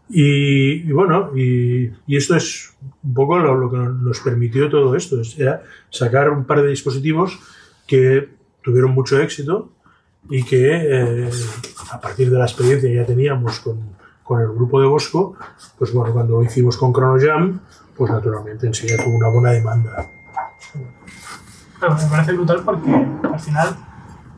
y, 0.08 0.88
y 0.88 0.92
bueno, 0.92 1.30
y, 1.36 1.92
esto 2.08 2.36
es 2.36 2.74
un 3.02 3.14
poco 3.14 3.38
lo, 3.38 3.70
que 3.70 3.76
nos 3.76 4.20
permitió 4.20 4.68
todo 4.68 4.94
esto, 4.96 5.20
era 5.38 5.62
sacar 5.88 6.30
un 6.30 6.44
par 6.44 6.62
de 6.62 6.68
dispositivos 6.68 7.38
que 7.86 8.28
tuvieron 8.62 8.92
mucho 8.92 9.20
éxito 9.20 9.70
y 10.28 10.42
que 10.44 10.68
eh, 10.70 11.30
a 11.90 12.00
partir 12.00 12.30
de 12.30 12.38
la 12.38 12.44
experiencia 12.44 12.88
que 12.88 12.94
ya 12.96 13.06
teníamos 13.06 13.60
con, 13.60 13.80
con 14.22 14.40
el 14.40 14.48
grupo 14.48 14.80
de 14.80 14.86
Bosco, 14.86 15.36
pues 15.78 15.92
bueno, 15.92 16.12
cuando 16.12 16.34
lo 16.34 16.42
hicimos 16.44 16.76
con 16.76 16.92
ChronoJam, 16.92 17.60
pues 17.96 18.10
naturalmente 18.10 18.66
enseguida 18.66 19.02
tuvo 19.02 19.16
una 19.16 19.28
buena 19.28 19.50
demanda. 19.50 20.08
Me 21.80 22.10
parece 22.10 22.32
brutal 22.32 22.62
porque 22.64 22.90
al 22.92 23.40
final 23.40 23.76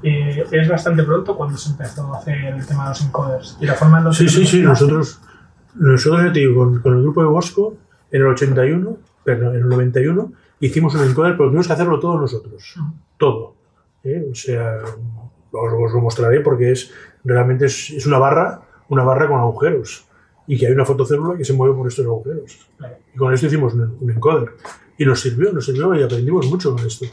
eh, 0.02 0.44
es 0.50 0.68
bastante 0.68 1.02
pronto 1.02 1.36
cuando 1.36 1.56
se 1.56 1.70
empezó 1.70 2.12
a 2.14 2.18
hacer 2.18 2.36
el 2.44 2.66
tema 2.66 2.84
de 2.84 2.88
los 2.90 3.02
encoders. 3.02 3.58
Y 3.60 3.66
la 3.66 3.74
forma 3.74 3.98
en 3.98 4.04
los 4.04 4.16
sí, 4.16 4.28
sí, 4.28 4.46
sí, 4.46 4.62
nosotros, 4.62 5.20
nosotros 5.74 6.22
ya 6.24 6.32
te 6.32 6.40
digo, 6.40 6.64
con, 6.64 6.80
con, 6.80 6.96
el 6.96 7.02
grupo 7.02 7.22
de 7.22 7.28
Bosco, 7.28 7.76
en 8.10 8.22
el 8.22 8.28
81, 8.28 8.96
perdón, 9.24 9.56
en 9.56 9.62
el 9.62 9.68
91, 9.68 10.32
hicimos 10.60 10.94
un 10.94 11.08
encoder, 11.08 11.36
pero 11.36 11.48
tuvimos 11.48 11.66
que 11.66 11.72
hacerlo 11.72 11.98
todos 12.00 12.20
nosotros. 12.20 12.74
Uh 12.76 12.80
-huh. 12.80 12.92
Todo. 13.18 13.54
¿eh? 14.04 14.28
O 14.30 14.34
sea, 14.34 14.78
Luego 15.52 15.84
os 15.84 15.92
lo 15.92 16.00
mostraré 16.00 16.40
porque 16.40 16.72
es 16.72 16.90
realmente 17.24 17.66
es, 17.66 17.90
es 17.90 18.06
una 18.06 18.18
barra, 18.18 18.62
una 18.88 19.04
barra 19.04 19.28
con 19.28 19.38
agujeros 19.38 20.06
y 20.46 20.58
que 20.58 20.66
hay 20.66 20.72
una 20.72 20.84
fotocélula 20.84 21.36
que 21.36 21.44
se 21.44 21.52
mueve 21.52 21.74
por 21.74 21.86
estos 21.86 22.04
agujeros. 22.04 22.68
Claro. 22.78 22.96
Y 23.14 23.18
con 23.18 23.32
esto 23.32 23.46
hicimos 23.46 23.74
un, 23.74 23.96
un 24.00 24.10
encoder. 24.10 24.50
Y 24.98 25.04
nos 25.04 25.20
sirvió, 25.20 25.52
nos 25.52 25.66
sirvió 25.66 25.94
y 25.94 26.02
aprendimos 26.02 26.46
mucho 26.48 26.74
con 26.74 26.84
esto. 26.84 27.06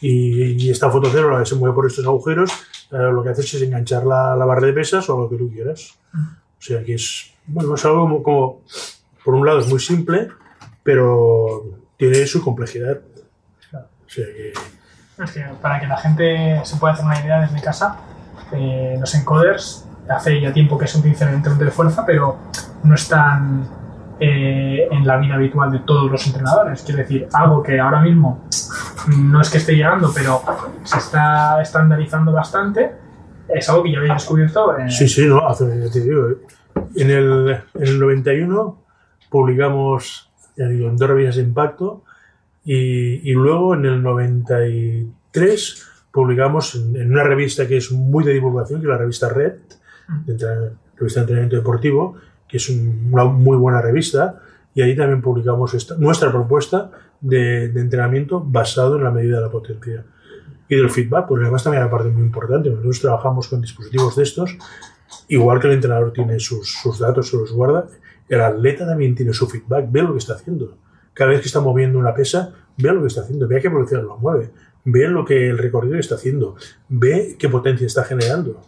Y, 0.00 0.64
y 0.64 0.70
esta 0.70 0.90
fotocélula 0.90 1.40
que 1.40 1.46
se 1.46 1.56
mueve 1.56 1.74
por 1.74 1.86
estos 1.86 2.06
agujeros, 2.06 2.50
eh, 2.90 2.96
lo 3.12 3.22
que 3.22 3.30
haces 3.30 3.52
es 3.54 3.62
enganchar 3.62 4.04
la, 4.04 4.34
la 4.34 4.44
barra 4.44 4.66
de 4.66 4.72
pesas 4.72 5.08
o 5.10 5.18
lo 5.18 5.28
que 5.28 5.36
tú 5.36 5.50
quieras. 5.50 5.98
O 6.14 6.62
sea 6.62 6.82
que 6.84 6.94
es, 6.94 7.32
bueno, 7.46 7.74
es 7.74 7.84
algo 7.84 8.02
como, 8.02 8.22
como, 8.22 8.60
por 9.24 9.34
un 9.34 9.46
lado 9.46 9.60
es 9.60 9.68
muy 9.68 9.80
simple, 9.80 10.28
pero 10.82 11.64
tiene 11.96 12.26
su 12.26 12.42
complejidad. 12.42 13.00
O 13.72 14.12
sea 14.12 14.24
que, 14.26 14.52
Es 15.22 15.30
que 15.32 15.44
para 15.62 15.80
que 15.80 15.86
la 15.86 15.96
gente 15.96 16.60
se 16.64 16.76
pueda 16.76 16.94
hacer 16.94 17.04
una 17.04 17.20
idea 17.20 17.40
desde 17.40 17.62
casa, 17.62 17.96
eh, 18.52 18.96
los 18.98 19.14
encoders 19.14 19.84
hace 20.08 20.40
ya 20.40 20.52
tiempo 20.52 20.76
que 20.76 20.86
se 20.86 20.98
utilizan 20.98 21.28
en 21.28 21.34
entrenamiento 21.36 21.64
de 21.66 21.76
fuerza, 21.76 22.04
pero 22.04 22.36
no 22.82 22.94
están 22.94 23.68
eh, 24.20 24.86
en 24.90 25.06
la 25.06 25.16
vida 25.16 25.34
habitual 25.34 25.72
de 25.72 25.78
todos 25.80 26.10
los 26.10 26.26
entrenadores. 26.26 26.82
Quiero 26.82 26.98
decir, 27.00 27.26
algo 27.32 27.62
que 27.62 27.80
ahora 27.80 28.02
mismo 28.02 28.44
no 29.08 29.40
es 29.40 29.48
que 29.50 29.58
esté 29.58 29.74
llegando, 29.74 30.10
pero 30.14 30.42
se 30.84 30.98
está 30.98 31.60
estandarizando 31.62 32.30
bastante, 32.32 32.92
es 33.48 33.68
algo 33.70 33.82
que 33.84 33.92
ya 33.92 33.98
habéis 33.98 34.12
descubierto. 34.14 34.76
eh, 34.78 34.90
sí, 34.90 35.08
sí, 35.08 35.26
no, 35.26 35.46
hace, 35.48 35.64
ya 35.84 35.90
te 35.90 36.00
digo, 36.00 36.28
en 36.96 37.10
el, 37.10 37.48
en 37.74 37.82
el 37.86 37.98
91 37.98 38.78
publicamos, 39.30 40.30
ya 40.56 40.66
digo, 40.66 40.88
en 40.88 40.96
dos 40.96 41.08
revistas 41.08 41.36
de 41.36 41.42
impacto 41.42 42.04
y, 42.64 43.28
y 43.30 43.32
luego 43.34 43.74
en 43.74 43.86
el 43.86 44.02
93 44.02 45.86
publicamos 46.12 46.74
en, 46.74 46.96
en 46.96 47.12
una 47.12 47.22
revista 47.24 47.66
que 47.66 47.76
es 47.78 47.90
muy 47.92 48.24
de 48.24 48.32
divulgación, 48.34 48.80
que 48.80 48.86
es 48.86 48.90
la 48.90 48.98
revista 48.98 49.28
Red, 49.28 49.52
de 50.26 50.32
entre- 50.32 50.70
revista 50.96 51.20
de 51.20 51.24
entrenamiento 51.24 51.56
deportivo, 51.56 52.16
que 52.50 52.56
es 52.58 52.68
un- 52.68 53.08
una 53.12 53.24
muy 53.24 53.56
buena 53.56 53.80
revista, 53.80 54.40
y 54.74 54.82
ahí 54.82 54.96
también 54.96 55.20
publicamos 55.22 55.74
esta- 55.74 55.96
nuestra 55.96 56.30
propuesta 56.30 56.90
de, 57.20 57.68
de 57.68 57.80
entrenamiento 57.80 58.40
basado 58.44 58.96
en 58.96 59.04
la 59.04 59.10
medida 59.10 59.36
de 59.36 59.42
la 59.42 59.50
potencia 59.50 60.04
y 60.68 60.76
del 60.76 60.90
feedback, 60.90 61.26
porque 61.26 61.42
además 61.44 61.64
también 61.64 61.82
hay 61.82 61.88
una 61.88 61.96
parte 61.96 62.10
muy 62.10 62.22
importante. 62.22 62.70
Nosotros 62.70 63.00
trabajamos 63.00 63.48
con 63.48 63.60
dispositivos 63.60 64.14
de 64.16 64.22
estos, 64.22 64.56
igual 65.28 65.60
que 65.60 65.66
el 65.68 65.74
entrenador 65.74 66.12
tiene 66.12 66.38
sus, 66.38 66.72
sus 66.82 66.98
datos, 66.98 67.28
se 67.28 67.36
los 67.36 67.52
guarda, 67.52 67.86
el 68.28 68.40
atleta 68.40 68.86
también 68.86 69.14
tiene 69.14 69.32
su 69.32 69.48
feedback, 69.48 69.86
ve 69.90 70.02
lo 70.02 70.12
que 70.12 70.18
está 70.18 70.34
haciendo. 70.34 70.78
Cada 71.12 71.30
vez 71.30 71.40
que 71.40 71.46
está 71.48 71.60
moviendo 71.60 71.98
una 71.98 72.14
pesa, 72.14 72.52
ve 72.78 72.92
lo 72.92 73.00
que 73.00 73.08
está 73.08 73.22
haciendo, 73.22 73.48
ve 73.48 73.58
a 73.58 73.60
qué 73.60 73.68
velocidad 73.68 74.02
lo 74.02 74.16
mueve, 74.18 74.50
ve 74.84 75.08
lo 75.08 75.24
que 75.24 75.50
el 75.50 75.58
recorrido 75.58 75.96
está 75.98 76.14
haciendo, 76.14 76.54
ve 76.88 77.34
qué 77.38 77.48
potencia 77.48 77.86
está 77.86 78.04
generando. 78.04 78.62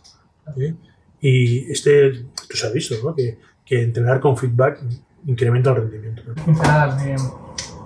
¿sí? 0.56 0.74
Y 1.20 1.70
este, 1.70 2.10
tú 2.34 2.56
has 2.64 2.72
visto, 2.72 2.96
¿no? 3.04 3.14
Que, 3.14 3.38
que 3.73 3.83
entrenar 3.83 4.21
con 4.21 4.37
feedback 4.37 4.81
incrementa 5.25 5.71
el 5.71 5.76
rendimiento. 5.76 6.23
de 6.35 7.17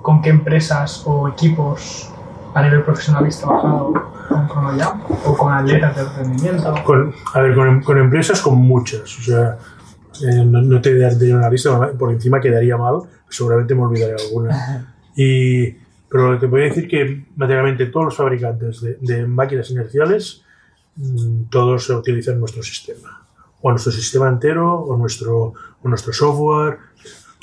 con 0.02 0.20
qué 0.20 0.30
empresas 0.30 1.04
o 1.06 1.28
equipos 1.28 2.10
a 2.54 2.62
nivel 2.62 2.82
profesional 2.82 3.20
habéis 3.20 3.38
trabajado 3.38 3.92
con 4.48 4.80
o 5.24 5.36
con 5.36 5.52
atletas 5.52 5.94
de 5.94 6.24
rendimiento. 6.24 6.74
Con, 6.84 7.14
a 7.34 7.40
ver, 7.40 7.54
con, 7.54 7.82
con 7.84 7.98
empresas, 7.98 8.42
con 8.42 8.58
muchas. 8.58 9.16
O 9.16 9.22
sea, 9.22 9.58
eh, 10.28 10.44
no, 10.44 10.60
no 10.60 10.80
te 10.80 10.98
daré 10.98 11.32
una 11.32 11.48
lista, 11.48 11.92
por 11.96 12.10
encima 12.10 12.40
quedaría 12.40 12.76
mal, 12.76 13.02
seguramente 13.28 13.72
me 13.76 13.82
olvidaré 13.82 14.16
alguna. 14.26 14.92
Y, 15.18 15.70
pero 16.10 16.38
te 16.38 16.44
voy 16.44 16.60
a 16.60 16.64
decir 16.64 16.86
que 16.86 17.24
materialmente 17.36 17.86
todos 17.86 18.04
los 18.04 18.16
fabricantes 18.16 18.82
de, 18.82 18.98
de 19.00 19.26
máquinas 19.26 19.70
inerciales, 19.70 20.42
mm, 20.96 21.44
todos 21.48 21.88
utilizan 21.88 22.38
nuestro 22.38 22.62
sistema. 22.62 23.26
O 23.62 23.70
nuestro 23.70 23.90
sistema 23.92 24.28
entero, 24.28 24.74
o 24.74 24.94
nuestro, 24.98 25.54
nuestro 25.82 26.12
software. 26.12 26.78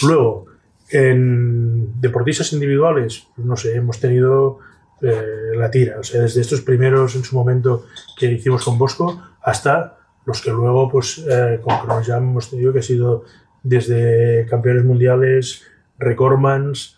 Luego, 0.01 0.45
en 0.89 1.99
deportistas 1.99 2.53
individuales, 2.53 3.27
pues 3.35 3.47
no 3.47 3.55
sé, 3.55 3.75
hemos 3.75 3.99
tenido 3.99 4.59
eh, 5.01 5.51
la 5.55 5.69
tira. 5.71 5.99
O 5.99 6.03
sea, 6.03 6.21
desde 6.21 6.41
estos 6.41 6.61
primeros 6.61 7.15
en 7.15 7.23
su 7.23 7.35
momento 7.35 7.85
que 8.17 8.27
hicimos 8.31 8.63
con 8.63 8.77
Bosco 8.77 9.21
hasta 9.41 9.97
los 10.25 10.41
que 10.41 10.51
luego, 10.51 10.89
pues 10.89 11.23
eh, 11.29 11.59
con 11.61 11.75
ChronoJam 11.75 12.29
hemos 12.29 12.49
tenido 12.49 12.71
que 12.71 12.79
ha 12.79 12.83
sido 12.83 13.25
desde 13.61 14.45
campeones 14.49 14.85
mundiales, 14.85 15.63
recordmans, 15.97 16.97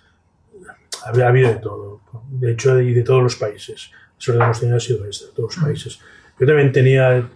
ha, 1.03 1.19
ha 1.19 1.27
habido 1.27 1.49
de 1.49 1.55
todo. 1.55 2.01
De 2.29 2.51
hecho, 2.51 2.79
y 2.79 2.93
de 2.93 3.03
todos 3.03 3.23
los 3.23 3.35
países. 3.35 3.91
La 3.91 4.21
suerte 4.21 4.39
que 4.39 4.45
hemos 4.45 4.59
tenido 4.59 4.77
ha 4.77 4.79
sido 4.79 5.05
esta, 5.05 5.25
de 5.25 5.31
todos 5.31 5.55
los 5.55 5.63
países. 5.65 5.99
Yo 6.39 6.45
también 6.45 6.71
tenía, 6.71 7.27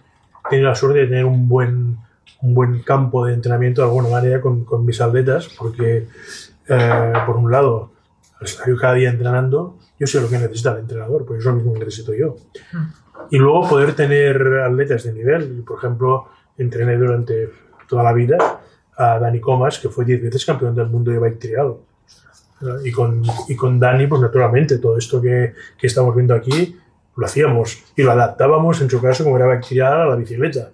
tenía 0.48 0.68
la 0.68 0.74
suerte 0.74 1.00
de 1.00 1.06
tener 1.06 1.24
un 1.24 1.48
buen, 1.48 1.98
un 2.42 2.54
buen 2.54 2.82
campo 2.82 3.26
de 3.26 3.34
entrenamiento 3.34 3.82
de 3.82 3.88
alguna 3.88 4.08
manera 4.08 4.40
con, 4.40 4.64
con 4.64 4.84
mis 4.84 5.00
atletas, 5.00 5.48
porque 5.58 6.08
eh, 6.68 7.12
por 7.26 7.36
un 7.36 7.50
lado, 7.50 7.92
al 8.38 8.46
estar 8.46 8.68
yo 8.68 8.76
cada 8.76 8.94
día 8.94 9.10
entrenando, 9.10 9.76
yo 9.98 10.06
sé 10.06 10.20
lo 10.20 10.28
que 10.28 10.38
necesita 10.38 10.72
el 10.72 10.78
entrenador, 10.78 11.26
porque 11.26 11.40
es 11.40 11.44
lo 11.44 11.52
mismo 11.52 11.74
necesito 11.76 12.14
yo. 12.14 12.36
Y 13.30 13.36
luego 13.36 13.68
poder 13.68 13.94
tener 13.94 14.40
atletas 14.64 15.04
de 15.04 15.12
nivel. 15.12 15.62
Por 15.66 15.78
ejemplo, 15.78 16.28
entrené 16.56 16.96
durante 16.96 17.50
toda 17.88 18.02
la 18.02 18.12
vida 18.12 18.38
a 18.96 19.18
Dani 19.18 19.40
Comas, 19.40 19.78
que 19.78 19.88
fue 19.88 20.04
10 20.04 20.22
veces 20.22 20.44
campeón 20.44 20.74
del 20.74 20.88
mundo 20.88 21.10
de 21.10 21.18
bike 21.18 21.38
trial. 21.38 21.74
Y 22.84 22.92
con, 22.92 23.22
y 23.48 23.56
con 23.56 23.78
Dani, 23.78 24.06
pues 24.06 24.20
naturalmente, 24.20 24.78
todo 24.78 24.96
esto 24.96 25.20
que, 25.20 25.54
que 25.78 25.86
estamos 25.86 26.14
viendo 26.14 26.34
aquí 26.34 26.76
lo 27.16 27.26
hacíamos 27.26 27.82
y 27.96 28.02
lo 28.02 28.12
adaptábamos, 28.12 28.80
en 28.80 28.88
su 28.88 29.00
caso, 29.00 29.24
como 29.24 29.36
era 29.36 29.46
bike 29.46 29.66
trial, 29.66 30.00
a 30.00 30.06
la 30.06 30.16
bicicleta. 30.16 30.70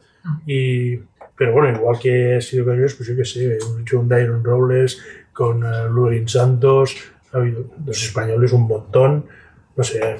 Y, 0.46 0.96
pero 1.37 1.52
bueno, 1.52 1.78
igual 1.78 1.99
que 1.99 2.37
he 2.37 2.40
sido 2.40 2.64
con 2.64 2.78
ellos, 2.78 2.95
pues 2.95 3.09
yo 3.09 3.16
qué 3.16 3.25
sé, 3.25 3.59
hemos 3.61 3.81
hecho 3.81 4.00
un 4.00 4.09
Dairon 4.09 4.43
Robles 4.43 5.02
con 5.33 5.62
uh, 5.62 6.28
Santos, 6.28 6.97
ha 7.33 7.37
habido 7.37 7.66
los 7.85 8.02
españoles 8.02 8.52
un 8.52 8.66
montón, 8.66 9.26
no 9.76 9.85
sé, 9.85 10.16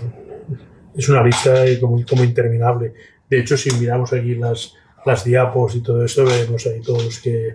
es 0.95 1.09
una 1.09 1.23
lista 1.23 1.65
como, 1.81 2.05
como 2.05 2.25
interminable. 2.25 2.93
De 3.29 3.41
hecho, 3.41 3.57
si 3.57 3.71
miramos 3.77 4.13
aquí 4.13 4.35
las, 4.35 4.75
las 5.05 5.25
diapos 5.25 5.75
y 5.75 5.81
todo 5.81 6.05
esto, 6.05 6.25
vemos 6.25 6.67
ahí 6.67 6.81
todos 6.81 7.21
que... 7.21 7.55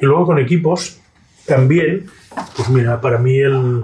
Y 0.00 0.06
luego 0.06 0.26
con 0.26 0.38
equipos, 0.38 1.00
también, 1.44 2.06
pues 2.56 2.68
mira, 2.68 3.00
para 3.00 3.18
mí 3.18 3.38
el, 3.38 3.82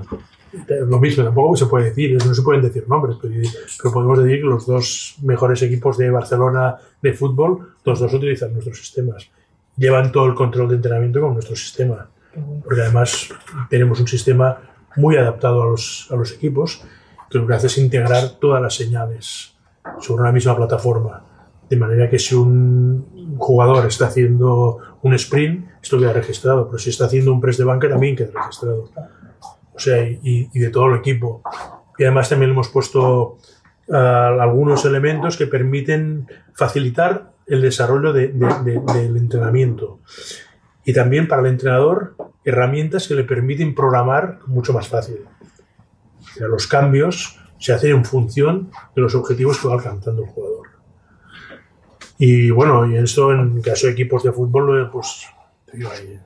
lo 0.87 0.99
mismo, 0.99 1.25
tampoco 1.25 1.57
se 1.57 1.67
puede 1.67 1.87
decir, 1.87 2.17
no 2.25 2.35
se 2.35 2.43
pueden 2.43 2.62
decir 2.62 2.88
nombres, 2.88 3.17
pero, 3.21 3.35
pero, 3.83 3.93
podemos 3.93 4.23
decir 4.23 4.40
que 4.40 4.47
los 4.47 4.67
dos 4.67 5.17
mejores 5.23 5.62
equipos 5.62 5.99
de 5.99 6.11
Barcelona 6.11 6.76
de 7.02 7.12
fútbol, 7.12 7.75
los 7.85 8.00
dos 8.00 8.12
utilizan 8.12 8.52
nuestros 8.52 8.78
sistemas. 8.78 9.31
Llevan 9.76 10.11
todo 10.11 10.26
el 10.26 10.35
control 10.35 10.69
de 10.69 10.76
entrenamiento 10.76 11.21
con 11.21 11.35
nuestro 11.35 11.57
sistema. 11.57 12.09
Porque 12.64 12.83
además 12.83 13.28
tenemos 13.69 14.00
un 14.00 14.07
sistema 14.07 14.59
muy 14.97 15.17
adaptado 15.17 15.62
a 15.62 15.67
los, 15.67 16.09
a 16.11 16.17
los 16.17 16.33
equipos, 16.33 16.83
que 17.31 17.38
lo 17.38 17.47
que 17.47 17.55
hace 17.55 17.67
es 17.67 17.78
integrar 17.78 18.38
todas 18.40 18.62
las 18.62 18.75
señales 18.75 19.55
sobre 20.00 20.23
una 20.23 20.33
misma 20.33 20.57
plataforma. 20.57 21.25
De 21.69 21.76
manera 21.76 22.09
que 22.09 22.19
si 22.19 22.35
un 22.35 23.37
jugador 23.37 23.87
está 23.87 24.07
haciendo 24.07 24.78
un 25.02 25.14
sprint, 25.14 25.69
esto 25.83 25.99
queda 25.99 26.12
registrado, 26.12 26.67
pero 26.67 26.78
si 26.78 26.90
está 26.90 27.07
haciendo 27.07 27.33
un 27.33 27.40
press 27.40 27.59
de 27.59 27.64
banca 27.64 27.88
también 27.88 28.17
queda 28.17 28.31
registrado. 28.35 28.90
O 29.78 29.80
sea, 29.80 30.02
y, 30.02 30.50
y 30.52 30.58
de 30.58 30.70
todo 30.70 30.87
el 30.87 30.99
equipo. 30.99 31.40
Y 31.97 32.02
además 32.02 32.28
también 32.28 32.50
hemos 32.50 32.68
puesto 32.68 33.38
uh, 33.87 33.94
algunos 33.94 34.85
elementos 34.85 35.37
que 35.37 35.47
permiten 35.47 36.26
facilitar 36.52 37.30
el 37.47 37.62
desarrollo 37.62 38.12
de, 38.12 38.26
de, 38.28 38.47
de, 38.64 38.80
del 38.92 39.16
entrenamiento. 39.16 40.00
Y 40.85 40.92
también 40.92 41.28
para 41.28 41.42
el 41.42 41.47
entrenador, 41.47 42.16
herramientas 42.44 43.06
que 43.06 43.14
le 43.14 43.23
permiten 43.23 43.73
programar 43.73 44.40
mucho 44.47 44.73
más 44.73 44.88
fácil. 44.88 45.20
O 46.20 46.35
sea, 46.35 46.49
los 46.49 46.66
cambios 46.66 47.38
se 47.61 47.73
hacen 47.73 47.92
en 47.92 48.04
función 48.04 48.73
de 48.97 49.02
los 49.02 49.14
objetivos 49.14 49.61
que 49.61 49.68
va 49.68 49.75
alcanzando 49.75 50.25
el 50.25 50.28
jugador. 50.28 50.66
Y 52.18 52.50
bueno, 52.50 52.85
y 52.85 52.97
esto 52.97 53.30
en 53.30 53.62
caso 53.62 53.87
de 53.87 53.92
equipos 53.92 54.25
de 54.25 54.32
fútbol, 54.32 54.90
pues 54.90 55.25
hay 55.73 56.18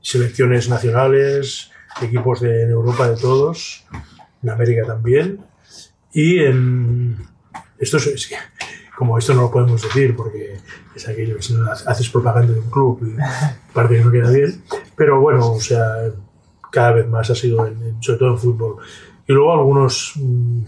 selecciones 0.00 0.68
nacionales, 0.68 1.72
equipos 2.02 2.40
de 2.40 2.64
en 2.64 2.70
Europa 2.70 3.08
de 3.08 3.16
todos, 3.16 3.84
en 4.42 4.50
América 4.50 4.86
también. 4.86 5.40
Y 6.12 6.38
en 6.38 7.16
esto 7.78 7.96
es, 7.96 8.30
como 8.96 9.18
esto 9.18 9.34
no 9.34 9.42
lo 9.42 9.50
podemos 9.50 9.82
decir 9.82 10.14
porque 10.14 10.56
es 10.94 11.08
aquello 11.08 11.36
que 11.36 11.42
si 11.42 11.54
no 11.54 11.70
haces 11.70 12.08
propaganda 12.08 12.52
de 12.52 12.60
un 12.60 12.70
club 12.70 13.00
y 13.02 13.72
parte 13.72 13.96
que 13.96 14.04
no 14.04 14.10
queda 14.10 14.30
bien. 14.30 14.62
Pero 14.96 15.20
bueno, 15.20 15.52
o 15.52 15.60
sea, 15.60 16.12
cada 16.70 16.92
vez 16.92 17.08
más 17.08 17.30
ha 17.30 17.34
sido, 17.34 17.66
en, 17.66 17.96
sobre 18.00 18.18
todo 18.18 18.30
en 18.30 18.38
fútbol. 18.38 18.76
Y 19.26 19.32
luego 19.32 19.52
algunos, 19.52 20.12
mm, 20.16 20.62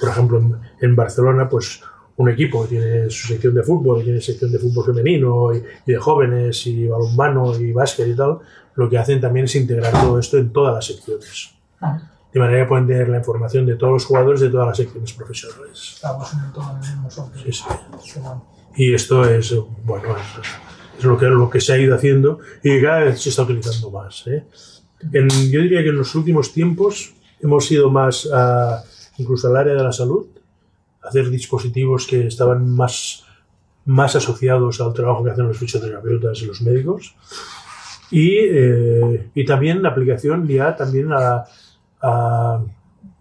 por 0.00 0.08
ejemplo, 0.08 0.60
en, 0.80 0.96
Barcelona, 0.96 1.48
pues 1.48 1.82
un 2.16 2.28
equipo 2.28 2.66
tiene 2.66 3.08
su 3.10 3.28
sección 3.28 3.54
de 3.54 3.62
fútbol, 3.62 4.04
tiene 4.04 4.20
sección 4.20 4.52
de 4.52 4.58
fútbol 4.58 4.86
femenino 4.86 5.54
y, 5.54 5.58
y 5.86 5.92
de 5.92 5.98
jóvenes 5.98 6.66
y 6.66 6.86
balonmano 6.86 7.58
y 7.58 7.72
básquet 7.72 8.08
y 8.08 8.16
tal, 8.16 8.38
lo 8.80 8.88
que 8.90 8.98
hacen 8.98 9.20
también 9.20 9.44
es 9.44 9.54
integrar 9.54 9.92
todo 9.92 10.18
esto 10.18 10.38
en 10.38 10.52
todas 10.52 10.74
las 10.74 10.86
secciones. 10.86 11.50
de 12.32 12.38
manera 12.40 12.62
que 12.64 12.68
pueden 12.68 12.86
tener 12.86 13.08
la 13.08 13.18
información 13.18 13.66
de 13.66 13.74
todos 13.74 13.92
los 13.92 14.04
jugadores 14.04 14.40
de 14.40 14.50
todas 14.50 14.68
las 14.68 14.76
secciones 14.76 15.12
profesionales. 15.12 15.92
Estamos 15.96 16.32
en 16.32 16.52
todo 16.52 16.70
el 16.72 16.78
mismo 16.78 17.10
software. 17.10 17.44
Sí, 17.44 17.52
sí. 17.52 18.20
Y 18.76 18.94
esto 18.94 19.24
es, 19.28 19.54
bueno, 19.84 20.14
es, 20.98 21.04
lo, 21.04 21.18
que, 21.18 21.26
lo 21.26 21.50
que 21.50 21.60
se 21.60 21.72
ha 21.72 21.78
ido 21.78 21.94
haciendo 21.96 22.38
y 22.62 22.80
cada 22.80 23.00
vez 23.00 23.20
se 23.20 23.30
está 23.30 23.42
utilizando 23.42 23.90
más. 23.90 24.24
¿eh? 24.28 24.44
En- 25.12 25.28
yo 25.50 25.60
diría 25.60 25.82
que 25.82 25.88
en 25.88 25.96
los 25.96 26.14
últimos 26.14 26.52
tiempos 26.52 27.14
hemos 27.40 27.70
ido 27.72 27.90
más 27.90 28.28
a, 28.32 28.84
incluso 29.18 29.48
al 29.48 29.56
área 29.56 29.74
de 29.74 29.82
la 29.82 29.92
salud, 29.92 30.26
a 31.02 31.08
hacer 31.08 31.30
dispositivos 31.30 32.06
que 32.06 32.26
estaban 32.28 32.68
más, 32.70 33.24
más 33.86 34.14
asociados 34.14 34.80
al 34.80 34.92
trabajo 34.92 35.24
que 35.24 35.30
hacen 35.32 35.48
los 35.48 35.58
fisioterapeutas 35.58 36.40
y 36.42 36.46
los 36.46 36.60
médicos. 36.62 37.16
Y, 38.10 38.38
eh, 38.38 39.30
y 39.34 39.44
también 39.44 39.82
la 39.82 39.90
aplicación 39.90 40.46
ya 40.48 40.74
también 40.74 41.12
a, 41.12 41.44
a 42.02 42.62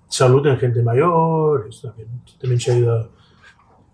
salud 0.08 0.46
en 0.48 0.58
gente 0.58 0.82
mayor, 0.82 1.68
esto 1.70 1.90
también, 1.90 2.08
también 2.40 2.60
se 2.60 2.72
ha 2.72 2.78
ido 2.78 2.94
a- 3.00 3.10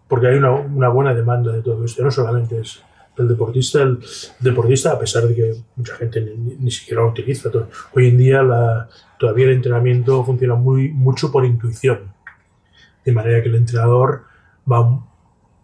porque 0.07 0.27
hay 0.27 0.37
una, 0.37 0.51
una 0.51 0.89
buena 0.89 1.13
demanda 1.13 1.51
de 1.51 1.61
todo 1.61 1.83
esto, 1.83 2.03
no 2.03 2.11
solamente 2.11 2.59
es 2.59 2.81
el 3.17 3.27
deportista, 3.27 3.81
el 3.81 3.99
deportista, 4.39 4.91
a 4.91 4.99
pesar 4.99 5.23
de 5.27 5.35
que 5.35 5.53
mucha 5.75 5.95
gente 5.95 6.21
ni, 6.21 6.55
ni 6.55 6.71
siquiera 6.71 7.01
lo 7.01 7.09
utiliza. 7.09 7.49
Hoy 7.93 8.09
en 8.09 8.17
día 8.17 8.43
la- 8.43 8.87
todavía 9.19 9.45
el 9.45 9.53
entrenamiento 9.53 10.23
funciona 10.23 10.55
muy, 10.55 10.89
mucho 10.89 11.31
por 11.31 11.43
intuición, 11.45 12.13
de 13.03 13.11
manera 13.11 13.41
que 13.41 13.49
el 13.49 13.55
entrenador 13.55 14.23
va 14.71 14.81
un 14.81 15.03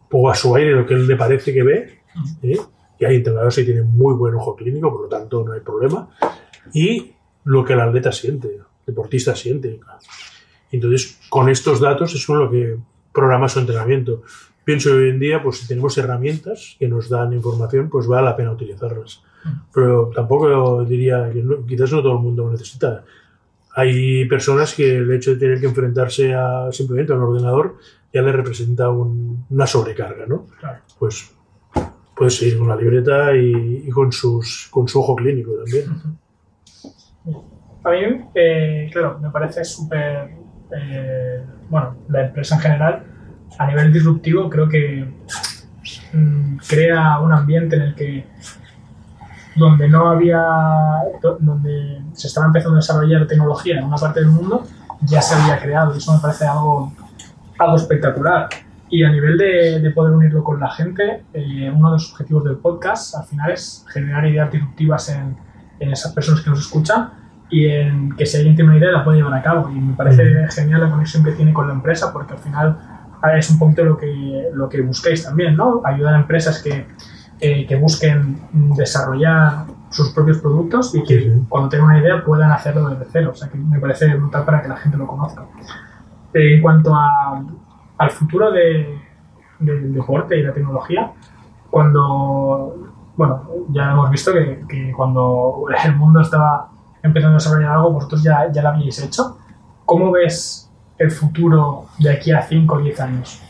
poco 0.09 0.29
a 0.29 0.35
su 0.35 0.53
aire 0.55 0.71
lo 0.71 0.85
que 0.85 0.93
él 0.95 1.07
le 1.07 1.15
parece 1.15 1.53
que 1.53 1.63
ve, 1.63 1.99
¿eh? 2.41 2.57
Y 3.01 3.05
hay 3.05 3.15
entrenadores 3.15 3.55
que 3.55 3.63
tienen 3.63 3.87
muy 3.87 4.13
buen 4.13 4.35
ojo 4.35 4.55
clínico, 4.55 4.91
por 4.91 5.01
lo 5.01 5.07
tanto 5.07 5.43
no 5.43 5.53
hay 5.53 5.59
problema, 5.61 6.07
y 6.73 7.13
lo 7.45 7.65
que 7.65 7.73
el 7.73 7.79
atleta 7.81 8.11
siente, 8.11 8.47
el 8.57 8.63
deportista 8.85 9.35
siente. 9.35 9.79
Entonces, 10.71 11.19
con 11.29 11.49
estos 11.49 11.79
datos 11.79 12.13
es 12.13 12.25
con 12.25 12.37
lo 12.39 12.49
que 12.49 12.77
programa 13.11 13.49
su 13.49 13.59
entrenamiento. 13.59 14.21
Pienso 14.63 14.89
que 14.91 14.95
hoy 14.97 15.09
en 15.09 15.19
día, 15.19 15.41
pues 15.41 15.57
si 15.57 15.67
tenemos 15.67 15.97
herramientas 15.97 16.75
que 16.79 16.87
nos 16.87 17.09
dan 17.09 17.33
información, 17.33 17.89
pues 17.89 18.05
vale 18.07 18.25
la 18.25 18.35
pena 18.37 18.51
utilizarlas. 18.51 19.23
Pero 19.73 20.11
tampoco 20.13 20.85
diría 20.85 21.29
que 21.33 21.41
no- 21.41 21.65
quizás 21.65 21.91
no 21.91 22.03
todo 22.03 22.13
el 22.13 22.19
mundo 22.19 22.45
lo 22.45 22.51
necesita. 22.51 23.03
Hay 23.75 24.25
personas 24.25 24.75
que 24.75 24.97
el 24.97 25.11
hecho 25.11 25.31
de 25.31 25.37
tener 25.37 25.59
que 25.59 25.65
enfrentarse 25.65 26.33
a 26.35 26.71
simplemente 26.71 27.11
a 27.11 27.15
un 27.15 27.23
ordenador 27.23 27.77
ya 28.13 28.21
le 28.21 28.31
representa 28.31 28.89
un- 28.89 29.45
una 29.49 29.65
sobrecarga, 29.65 30.27
¿no? 30.27 30.45
Claro. 30.59 30.79
Pues 30.99 31.31
puede 32.21 32.29
seguir 32.29 32.59
con 32.59 32.67
la 32.67 32.75
libreta 32.75 33.35
y, 33.35 33.89
con, 33.89 34.11
sus, 34.11 34.67
con 34.69 34.87
su 34.87 34.99
ojo 34.99 35.15
clínico 35.15 35.53
también. 35.55 35.85
A 37.83 37.89
mí, 37.89 38.25
eh, 38.35 38.89
claro, 38.93 39.17
me 39.19 39.31
parece 39.31 39.65
súper. 39.65 40.29
eh, 40.77 41.43
bueno, 41.67 41.95
la 42.09 42.27
empresa 42.27 42.53
en 42.57 42.61
general, 42.61 43.03
a 43.57 43.65
nivel 43.65 43.91
disruptivo, 43.91 44.47
creo 44.51 44.69
que 44.69 45.11
mm, 46.13 46.57
crea 46.69 47.19
un 47.21 47.31
ambiente 47.33 47.75
en 47.77 47.81
el 47.81 47.95
que. 47.95 48.27
donde 49.55 49.89
no 49.89 50.09
había. 50.09 50.43
do- 51.23 51.37
donde 51.39 52.03
se 52.13 52.27
estaba 52.27 52.45
empezando 52.45 52.75
a 52.75 52.81
desarrollar 52.81 53.25
tecnología 53.25 53.79
en 53.79 53.85
una 53.85 53.97
parte 53.97 54.19
del 54.19 54.29
mundo, 54.29 54.63
ya 55.01 55.23
se 55.23 55.33
había 55.33 55.59
creado. 55.59 55.95
Y 55.95 55.97
eso 55.97 56.13
me 56.13 56.19
parece 56.19 56.45
algo, 56.45 56.93
algo 57.57 57.75
espectacular. 57.77 58.47
Y 58.91 59.03
a 59.03 59.09
nivel 59.09 59.37
de, 59.37 59.79
de 59.79 59.91
poder 59.91 60.13
unirlo 60.13 60.43
con 60.43 60.59
la 60.59 60.69
gente, 60.69 61.23
eh, 61.33 61.71
uno 61.73 61.89
de 61.89 61.93
los 61.93 62.11
objetivos 62.11 62.43
del 62.43 62.57
podcast 62.57 63.15
al 63.15 63.23
final 63.25 63.51
es 63.51 63.85
generar 63.91 64.25
ideas 64.27 64.51
disruptivas 64.51 65.09
en, 65.09 65.37
en 65.79 65.91
esas 65.91 66.11
personas 66.13 66.41
que 66.41 66.49
nos 66.49 66.59
escuchan 66.59 67.09
y 67.49 67.67
en 67.67 68.15
que 68.15 68.25
si 68.25 68.37
alguien 68.37 68.55
tiene 68.55 68.69
una 68.69 68.79
idea 68.79 68.91
la 68.91 69.03
puede 69.03 69.17
llevar 69.17 69.33
a 69.33 69.41
cabo. 69.41 69.69
Y 69.69 69.79
me 69.79 69.93
parece 69.93 70.23
genial 70.49 70.81
la 70.81 70.89
conexión 70.89 71.23
que 71.23 71.31
tiene 71.31 71.53
con 71.53 71.67
la 71.67 71.73
empresa 71.73 72.11
porque 72.13 72.33
al 72.33 72.39
final 72.39 72.77
ah, 73.21 73.37
es 73.37 73.49
un 73.49 73.59
poquito 73.59 73.83
lo 73.83 73.97
que, 73.97 74.49
lo 74.53 74.69
que 74.69 74.81
busquéis 74.81 75.23
también, 75.23 75.55
¿no? 75.55 75.81
Ayudar 75.83 76.15
a 76.15 76.17
empresas 76.17 76.61
que, 76.61 76.85
eh, 77.39 77.65
que 77.65 77.75
busquen 77.75 78.39
desarrollar 78.75 79.65
sus 79.89 80.13
propios 80.13 80.37
productos 80.37 80.95
y 80.95 81.03
que 81.03 81.19
Sí, 81.19 81.31
sí. 81.31 81.45
cuando 81.49 81.67
tengan 81.69 81.87
una 81.87 81.99
idea 81.99 82.23
puedan 82.23 82.51
hacerlo 82.51 82.89
desde 82.89 83.05
cero. 83.11 83.31
O 83.33 83.35
sea 83.35 83.49
que 83.49 83.57
me 83.57 83.79
parece 83.79 84.13
brutal 84.15 84.45
para 84.45 84.61
que 84.61 84.69
la 84.69 84.77
gente 84.77 84.97
lo 84.97 85.07
conozca. 85.07 85.45
Eh, 86.33 86.55
en 86.55 86.61
cuanto 86.61 86.95
a, 86.95 87.43
al 88.01 88.09
futuro 88.09 88.51
de- 88.51 88.97
del 89.59 89.93
deporte 89.93 90.37
y 90.39 90.41
la 90.43 90.53
tecnología, 90.53 91.11
cuando, 91.69 92.75
bueno, 93.15 93.47
ya 93.69 93.91
hemos 93.91 94.09
visto 94.09 94.33
que, 94.33 94.63
que 94.67 94.91
cuando 94.91 95.65
el 95.85 95.95
mundo 95.95 96.21
estaba 96.21 96.69
empezando 97.03 97.35
a 97.35 97.39
desarrollar 97.39 97.71
algo, 97.73 97.91
vosotros 97.93 98.23
ya, 98.23 98.51
ya 98.51 98.61
lo 98.63 98.69
habíais 98.69 98.99
hecho. 99.03 99.37
¿Cómo 99.85 100.11
ves 100.11 100.69
el 100.97 101.11
futuro 101.11 101.85
de 101.99 102.11
aquí 102.11 102.31
a 102.31 102.41
5 102.41 102.75
o 102.75 102.79
10 102.79 102.99
años? 103.01 103.41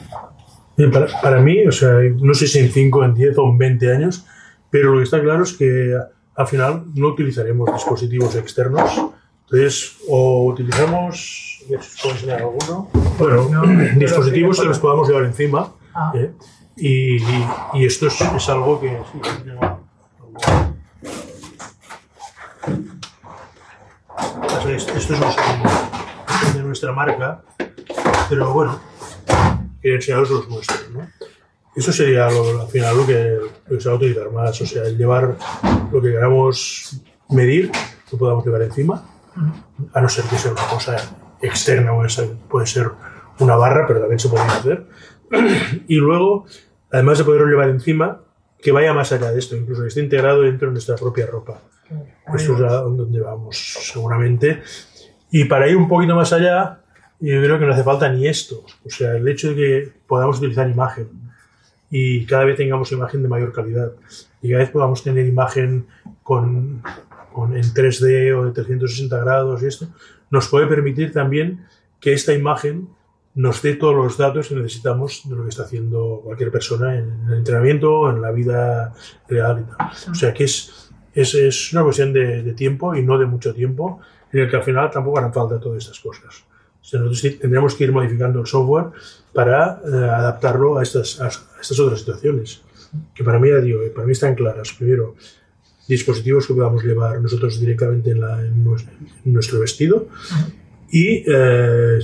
Bien, 0.78 0.92
para, 0.92 1.08
para 1.22 1.40
mí, 1.40 1.66
o 1.68 1.72
sea, 1.72 1.92
no 2.18 2.34
sé 2.34 2.48
si 2.48 2.60
en 2.60 2.70
5, 2.70 3.04
en 3.06 3.14
10 3.14 3.38
o 3.38 3.50
en 3.50 3.58
20 3.58 3.94
años, 3.96 4.26
pero 4.70 4.92
lo 4.92 4.98
que 4.98 5.04
está 5.04 5.22
claro 5.22 5.44
es 5.44 5.54
que 5.54 5.96
al 6.36 6.48
final 6.48 6.86
no 6.96 7.08
utilizaremos 7.10 7.72
dispositivos 7.74 8.36
externos. 8.36 8.90
Entonces, 9.52 9.98
o 10.08 10.46
utilizamos, 10.46 11.60
¿puedo 12.02 12.16
enseñar 12.16 12.40
alguno? 12.42 12.90
Bueno, 13.18 13.50
No, 13.50 13.64
dispositivos 14.00 14.60
que 14.60 14.66
los 14.68 14.80
podamos 14.80 15.08
llevar 15.10 15.26
encima. 15.26 15.74
Ah, 15.94 16.14
¿eh? 16.16 16.32
Y, 16.78 17.18
y- 17.22 17.48
y 17.74 17.86
esto 17.86 18.08
es, 18.08 18.20
es 18.22 18.50
algo 18.50 18.80
que... 18.80 18.98
sí, 24.64 24.70
esto 24.74 24.94
es 24.98 25.10
un 25.10 26.54
de 26.54 26.64
nuestra 26.64 26.92
marca, 26.92 27.42
pero 28.30 28.54
bueno, 28.54 28.80
quería 29.82 29.96
enseñaros 29.98 30.30
los 30.30 30.50
nuestros, 30.50 30.90
¿no? 30.92 31.08
Eso 31.76 31.92
sería 31.94 32.30
lo, 32.30 32.62
al 32.62 32.68
final 32.68 32.98
lo 32.98 33.06
que, 33.06 33.38
lo 33.68 33.78
que 33.78 33.82
se 33.82 33.88
va 33.90 33.96
a 33.96 33.98
utilizar 33.98 34.30
más, 34.32 34.60
o 34.62 34.66
sea, 34.66 34.84
el 34.84 34.98
llevar 34.98 35.36
lo 35.92 36.02
que 36.02 36.12
queramos 36.12 36.98
medir, 37.30 37.72
lo 38.12 38.18
podamos 38.18 38.46
llevar 38.46 38.62
encima, 38.64 39.04
a 39.94 40.02
no 40.02 40.10
ser 40.10 40.26
que 40.26 40.38
sea 40.38 40.52
una 40.52 40.67
cosa 40.67 40.98
externa, 41.41 41.94
o 41.94 42.06
esa 42.06 42.24
puede 42.50 42.67
ser 42.67 42.91
una 43.39 43.56
barra, 43.56 43.88
pero 43.88 44.00
también 44.00 44.20
se 44.20 44.30
puede 44.30 44.44
hacer. 44.44 44.86
y 45.88 45.96
luego, 45.96 46.46
además 46.91 47.17
de 47.17 47.24
poderlo 47.24 47.48
llevar 47.48 47.70
encima, 47.70 48.22
que 48.62 48.72
vaya 48.72 48.94
más 48.94 49.12
allá 49.12 49.32
de 49.32 49.39
esto, 49.39 49.56
incluso 49.56 49.82
que 49.82 49.88
esté 49.88 50.02
integrado 50.02 50.41
dentro 50.44 50.67
de 50.67 50.74
nuestra 50.74 50.96
propia 50.96 51.26
ropa. 51.26 51.60
Eso 52.34 52.56
es 52.56 52.62
a 52.62 52.82
donde 52.82 53.20
vamos, 53.20 53.58
seguramente. 53.91 54.62
Y 55.32 55.46
para 55.46 55.67
ir 55.67 55.76
un 55.76 55.88
poquito 55.88 56.15
más 56.15 56.32
allá, 56.32 56.82
yo 57.20 57.41
creo 57.41 57.60
que 57.60 57.65
no 57.65 57.74
hace 57.74 57.84
falta 57.84 58.10
ni 58.10 58.28
esto. 58.28 58.63
O 58.86 58.89
sea, 58.89 59.15
el 59.15 59.28
hecho 59.28 59.50
de 59.50 59.56
que 59.56 59.94
podamos 60.08 60.38
utilizar 60.38 60.70
imagen 60.70 61.10
y 61.89 62.26
cada 62.26 62.46
vez 62.46 62.56
tengamos 62.56 62.91
imagen 62.91 63.22
de 63.22 63.28
mayor 63.28 63.52
calidad 63.52 63.91
y 64.41 64.50
cada 64.50 64.63
vez 64.63 64.72
podamos 64.72 65.04
tener 65.04 65.26
imagen 65.26 65.88
con, 66.24 66.82
con 67.34 67.56
en 67.56 67.63
3D 67.63 68.36
o 68.38 68.46
de 68.46 68.52
360 68.52 69.17
grados 69.20 69.63
y 69.63 69.67
esto, 69.67 69.88
nos 70.30 70.48
puede 70.48 70.67
permitir 70.67 71.12
también 71.12 71.65
que 72.00 72.13
esta 72.13 72.34
imagen 72.34 72.89
nos 73.34 73.62
dé 73.62 73.76
todos 73.76 73.96
los 73.96 74.17
datos 74.17 74.50
que 74.50 74.56
necesitamos 74.56 75.22
de 75.26 75.36
lo 75.36 75.44
que 75.44 75.50
está 75.50 75.63
haciendo 75.63 76.22
cualquier 76.24 76.52
persona 76.52 76.98
en 76.98 77.28
el 77.30 77.38
entrenamiento 77.38 78.00
o 78.00 78.10
en 78.10 78.22
la 78.22 78.32
vida 78.32 78.94
real 79.30 79.65
y. 79.65 80.10
O 80.10 80.15
sea 80.15 80.34
que 80.34 80.44
es, 80.44 80.91
es, 81.13 81.34
es 81.36 81.74
una 81.74 81.84
cuestión 81.84 82.12
de, 82.13 82.54
tiempo 82.54 82.96
y 82.96 83.04
no 83.04 83.17
de 83.17 83.26
mucho 83.26 83.54
tiempo, 83.54 84.00
en 84.32 84.41
el 84.41 84.50
que 84.50 84.58
al 84.58 84.63
final 84.63 84.89
tampoco 84.91 85.20
harán 85.20 85.34
falta 85.34 85.60
todas 85.60 85.84
estas 85.84 86.00
cosas. 86.00 86.44
O 86.82 86.84
sea, 86.84 87.00
nosotros 87.00 87.39
tendremos 87.39 87.76
que 87.76 87.84
ir 87.84 87.91
modificando 87.91 88.39
el 88.39 88.48
software 88.48 88.88
para 89.34 89.82
eh, 89.86 89.94
adaptarlo 89.94 90.80
a 90.80 90.84
estas, 90.84 91.22
a 91.22 91.28
estas 91.28 91.80
otras 91.80 92.00
situaciones, 92.00 92.63
que 93.13 93.24
para 93.24 93.39
mí, 93.39 93.50
ya 93.50 93.58
digo, 93.58 93.82
para 93.94 94.06
mí 94.06 94.13
están 94.13 94.36
claras. 94.36 94.74
Primero, 94.74 95.15
dispositivos 95.96 96.48
que 96.48 96.54
podamos 96.54 96.82
llevar 96.84 97.14
nosotros 97.22 97.60
directamente 97.60 98.12
en, 98.12 98.20
la- 98.22 98.42
nuestro 99.26 99.60
vestido 99.60 100.08
y 100.90 101.24
eh, 101.28 102.00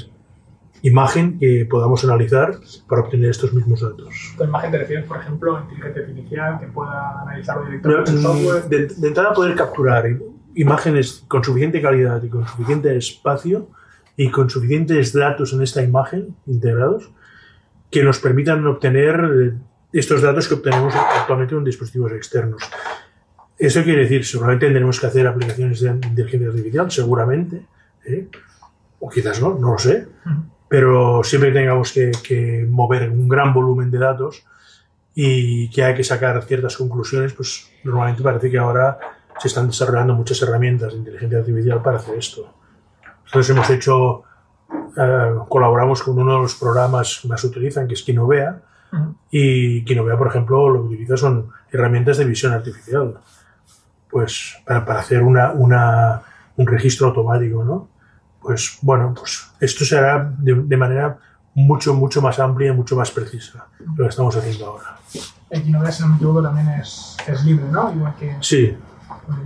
imagen 0.83 1.39
que 1.39 1.65
podamos 1.73 2.03
analizar 2.03 2.59
para 2.87 3.01
obtener 3.01 3.29
estos 3.31 3.51
mismos 3.53 3.81
datos. 3.81 4.09
Con 4.37 4.47
imagen 4.49 4.71
te 4.71 4.77
refieres, 4.77 5.05
por 5.05 5.17
ejemplo, 5.17 5.57
a 5.57 5.61
inteligencia 5.63 6.01
artificial 6.03 6.59
que 6.59 6.67
pueda 6.67 7.21
analizarlo 7.23 7.65
directamente 7.65 8.11
en 8.11 8.21
software. 8.21 8.63
De, 8.69 8.87
de 9.01 9.07
entrada 9.07 9.33
poder 9.33 9.55
capturar 9.55 10.03
imágenes 10.55 11.23
con 11.27 11.43
suficiente 11.43 11.81
calidad 11.81 12.21
y 12.23 12.29
con 12.29 12.47
suficiente 12.47 12.95
espacio 12.95 13.69
y 14.15 14.29
con 14.31 14.49
suficientes 14.49 15.13
datos 15.13 15.53
en 15.53 15.61
esta 15.61 15.81
imagen 15.83 16.35
integrados 16.45 17.09
que 17.91 18.03
nos 18.03 18.19
permitan 18.19 18.65
obtener 18.67 19.15
eh, 19.33 19.53
estos 19.93 20.21
datos 20.21 20.47
que 20.47 20.55
obtenemos 20.55 20.93
actualmente 20.95 21.55
en 21.55 21.63
dispositivos 21.63 22.11
externos. 22.11 22.61
Eso 23.59 23.83
quiere 23.83 24.03
decir, 24.03 24.23
seguramente 24.25 24.67
tendremos 24.67 24.99
que 24.99 25.07
hacer 25.07 25.25
aplicaciones 25.27 25.79
de 25.81 25.89
inteligencia 25.89 26.49
artificial, 26.49 26.91
seguramente, 26.91 27.65
¿eh? 28.05 28.27
o 28.99 29.09
quizás 29.09 29.41
no, 29.41 29.55
no 29.55 29.71
lo 29.71 29.77
sé, 29.77 30.07
pero 30.67 31.23
siempre 31.23 31.51
que 31.51 31.59
tengamos 31.59 31.91
que, 31.91 32.11
que 32.23 32.67
mover 32.69 33.09
un 33.09 33.27
gran 33.27 33.53
volumen 33.53 33.89
de 33.89 33.97
datos 33.97 34.43
y 35.15 35.69
que 35.71 35.83
hay 35.83 35.95
que 35.95 36.03
sacar 36.03 36.43
ciertas 36.43 36.77
conclusiones, 36.77 37.33
pues 37.33 37.71
normalmente 37.83 38.21
parece 38.21 38.51
que 38.51 38.57
ahora 38.59 38.99
se 39.39 39.47
están 39.47 39.67
desarrollando 39.67 40.13
muchas 40.13 40.41
herramientas 40.41 40.93
de 40.93 40.99
inteligencia 40.99 41.39
artificial 41.39 41.81
para 41.81 41.97
hacer 41.97 42.15
esto. 42.17 42.53
Nosotros 43.23 43.49
hemos 43.49 43.69
hecho, 43.71 44.23
eh, 44.97 45.33
colaboramos 45.49 46.03
con 46.03 46.17
uno 46.19 46.33
de 46.35 46.39
los 46.41 46.55
programas 46.55 47.19
que 47.21 47.27
más 47.27 47.43
utilizan, 47.43 47.87
que 47.87 47.95
es 47.95 48.03
Kinovea, 48.03 48.61
Ujú. 48.93 49.15
y 49.31 49.83
Kinovea, 49.83 50.17
por 50.17 50.27
ejemplo, 50.27 50.69
lo 50.69 50.81
que 50.81 50.93
utiliza 50.93 51.17
son 51.17 51.49
herramientas 51.71 52.17
de 52.17 52.25
visión 52.25 52.53
artificial, 52.53 53.15
pues 54.17 54.55
para, 54.65 54.83
para 54.83 54.99
hacer 55.01 55.21
una, 55.21 55.51
una- 55.51 56.21
un 56.55 56.65
registro 56.65 57.07
automático, 57.09 57.63
¿no? 57.63 57.87
Pues 58.41 58.79
bueno, 58.81 59.13
pues 59.15 59.45
esto 59.59 59.85
se 59.85 59.95
hará 59.95 60.33
de, 60.39 60.55
de 60.55 60.77
manera 60.77 61.17
mucho, 61.53 61.93
mucho 61.93 62.19
más 62.19 62.39
amplia 62.39 62.71
y 62.71 62.75
mucho 62.75 62.95
más 62.95 63.11
precisa 63.11 63.67
lo 63.95 64.05
que 64.05 64.09
estamos 64.09 64.35
haciendo 64.35 64.65
ahora. 64.65 64.97
Equinovea, 65.51 65.91
si 65.91 66.01
no 66.01 66.09
me 66.09 66.15
equivoco, 66.15 66.41
también 66.41 66.67
es, 66.69 67.15
es 67.27 67.45
libre, 67.45 67.65
¿no? 67.71 67.93
Igual 67.93 68.15
que... 68.19 68.35
Sí, 68.41 68.75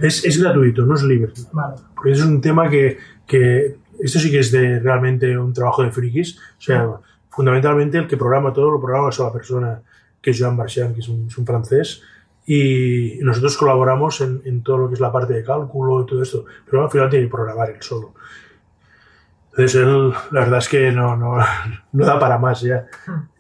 es, 0.02 0.24
es 0.24 0.42
gratuito, 0.42 0.86
no 0.86 0.96
es 0.96 1.04
libre. 1.04 1.34
Vale. 1.52 1.76
Porque 1.94 2.12
es 2.14 2.22
un 2.22 2.40
tema 2.40 2.70
que, 2.70 2.98
que 3.28 3.78
esto 4.00 4.20
sí 4.20 4.32
que 4.32 4.40
es 4.40 4.52
de 4.54 4.80
realmente 4.80 5.38
un 5.38 5.52
trabajo 5.54 5.84
de 5.84 5.92
frikis. 5.92 6.38
O 6.38 6.62
sea, 6.62 6.88
fundamentalmente 7.30 7.98
el 7.98 8.08
que 8.08 8.16
programa 8.16 8.54
todo 8.54 8.72
lo 8.72 8.80
programa 8.80 9.08
una 9.08 9.12
sola 9.12 9.34
persona, 9.34 9.82
que 10.22 10.32
es 10.32 10.40
Joan 10.40 10.56
Marchand, 10.56 10.94
que 10.94 11.02
es 11.02 11.10
un, 11.10 11.28
es 11.28 11.38
un 11.38 11.46
francés. 11.46 12.02
Y 12.54 13.18
nosotros 13.22 13.56
colaboramos 13.56 14.20
en, 14.20 14.42
en 14.44 14.62
todo 14.62 14.78
lo 14.78 14.88
que 14.90 14.96
es 14.96 15.00
la 15.00 15.10
parte 15.10 15.32
de 15.32 15.42
cálculo 15.42 16.02
y 16.02 16.06
todo 16.06 16.22
esto. 16.22 16.44
Pero 16.70 16.84
al 16.84 16.92
final 16.92 17.10
tiene 17.10 17.26
que 17.26 17.32
programar 17.32 17.70
él 17.70 17.78
solo. 17.80 18.14
Entonces 19.52 19.76
él, 19.76 20.12
la 20.32 20.42
verdad 20.42 20.60
es 20.60 20.68
que 20.68 20.92
no, 20.92 21.16
no, 21.16 21.38
no 21.94 22.06
da 22.06 22.20
para 22.20 22.38
más 22.38 22.60
ya. 22.60 22.88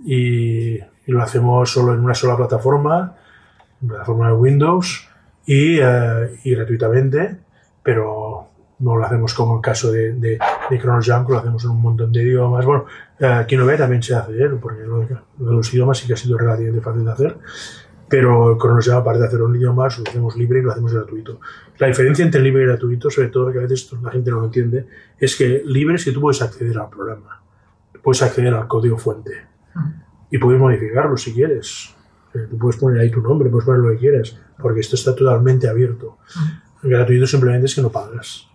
Y, 0.05 0.75
y 0.75 1.11
lo 1.11 1.21
hacemos 1.21 1.69
solo 1.69 1.93
en 1.93 1.99
una 1.99 2.13
sola 2.13 2.37
plataforma, 2.37 3.17
plataforma 3.85 4.27
de 4.27 4.33
Windows 4.33 5.09
y, 5.45 5.79
eh, 5.81 6.39
y 6.45 6.55
gratuitamente, 6.55 7.35
pero 7.83 8.47
no 8.79 8.95
lo 8.95 9.05
hacemos 9.05 9.33
como 9.33 9.57
el 9.57 9.61
caso 9.61 9.91
de, 9.91 10.13
de, 10.13 10.39
de 10.69 10.79
ChronoJunk, 10.79 11.29
lo 11.29 11.37
hacemos 11.37 11.65
en 11.65 11.71
un 11.71 11.81
montón 11.81 12.13
de 12.13 12.23
idiomas. 12.23 12.65
Bueno, 12.65 12.85
aquí 13.19 13.57
no 13.57 13.65
ve 13.65 13.75
también 13.75 14.01
se 14.01 14.15
hace, 14.15 14.41
¿eh? 14.41 14.49
porque 14.61 14.83
lo 14.83 14.99
lo 14.99 15.49
de 15.49 15.53
los 15.53 15.73
idiomas 15.73 15.97
sí 15.97 16.07
que 16.07 16.13
ha 16.13 16.17
sido 16.17 16.37
relativamente 16.37 16.81
fácil 16.81 17.03
de 17.03 17.11
hacer, 17.11 17.37
pero 18.11 18.57
ChronoJunk, 18.59 18.97
aparte 18.97 19.21
de 19.21 19.27
hacerlo 19.27 19.47
en 19.47 19.55
idiomas, 19.55 19.97
lo 19.97 20.03
hacemos 20.05 20.35
libre 20.35 20.59
y 20.59 20.63
lo 20.63 20.71
hacemos 20.71 20.93
gratuito. 20.93 21.39
La 21.77 21.87
diferencia 21.87 22.25
entre 22.25 22.41
libre 22.41 22.63
y 22.63 22.65
gratuito, 22.65 23.09
sobre 23.09 23.29
todo 23.29 23.53
que 23.53 23.59
a 23.59 23.61
veces 23.61 23.89
la 24.03 24.11
gente 24.11 24.29
no 24.29 24.41
lo 24.41 24.45
entiende, 24.45 24.85
es 25.17 25.33
que 25.37 25.63
libre 25.65 25.95
es 25.95 26.03
que 26.03 26.11
tú 26.11 26.19
puedes 26.19 26.41
acceder 26.41 26.77
al 26.77 26.89
programa, 26.89 27.41
puedes 28.03 28.21
acceder 28.21 28.53
al 28.53 28.67
código 28.67 28.97
fuente 28.97 29.31
y 30.29 30.37
puedes 30.37 30.59
modificarlo 30.59 31.15
si 31.15 31.33
quieres. 31.33 31.95
Tú 32.33 32.57
puedes 32.57 32.77
poner 32.77 32.99
ahí 32.99 33.09
tu 33.09 33.21
nombre, 33.21 33.49
puedes 33.49 33.65
poner 33.65 33.79
lo 33.79 33.91
que 33.91 33.97
quieras, 33.97 34.37
porque 34.61 34.81
esto 34.81 34.97
está 34.97 35.15
totalmente 35.15 35.69
abierto. 35.69 36.17
Gratuito 36.83 37.25
simplemente 37.25 37.67
es 37.67 37.75
que 37.75 37.81
no 37.81 37.89
pagas. 37.89 38.45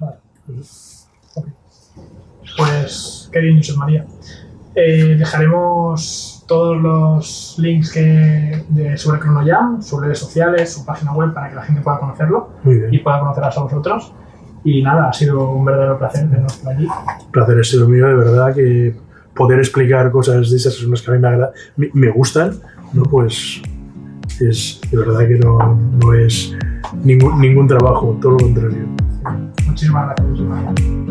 Pues 2.59 3.31
qué 3.33 3.41
bien, 3.41 3.57
José 3.57 3.75
María. 3.75 4.07
Eh, 4.75 5.17
dejaremos 5.19 6.36
todos 6.47 6.81
los 6.81 7.57
links 7.59 7.93
que 7.93 8.65
de, 8.69 8.97
sobre 8.97 9.21
ChronoJam, 9.21 9.83
sus 9.83 10.01
redes 10.01 10.19
sociales, 10.19 10.73
su 10.73 10.85
página 10.87 11.13
web 11.13 11.35
para 11.35 11.49
que 11.51 11.57
la 11.57 11.63
gente 11.63 11.81
pueda 11.83 11.99
conocerlo 11.99 12.51
y 12.91 12.99
pueda 12.99 13.19
conoceros 13.21 13.59
a 13.59 13.63
vosotros. 13.63 14.13
Y 14.65 14.83
nada, 14.83 15.09
ha 15.09 15.13
sido 15.13 15.51
un 15.53 15.65
verdadero 15.65 15.99
placer 15.99 16.29
teneros 16.29 16.57
por 16.57 16.73
aquí. 16.73 16.89
placer 17.31 17.61
ha 17.61 17.65
sido 17.65 17.89
mío, 17.89 18.07
de 18.09 18.15
verdad, 18.15 18.55
que 18.55 18.97
poder 19.35 19.59
explicar 19.59 20.11
cosas 20.11 20.51
de 20.51 20.57
esas 20.57 20.81
las 20.83 21.03
que 21.03 21.11
a 21.11 21.15
mí 21.15 21.21
me, 21.21 21.29
agrada- 21.29 21.53
me, 21.77 21.91
me 21.95 22.11
gustan, 22.11 22.53
¿no? 22.93 23.03
Pues 23.05 23.63
es 24.41 24.81
de 24.91 24.97
verdad 24.99 25.21
que 25.27 25.39
no, 25.39 25.79
no 26.03 26.15
es 26.15 26.57
ningún, 27.05 27.41
ningún 27.41 27.67
trabajo, 27.69 28.17
todo 28.21 28.33
lo 28.33 28.39
contrario. 28.39 28.87
Muchísimas 29.67 30.07
gracias. 30.17 31.06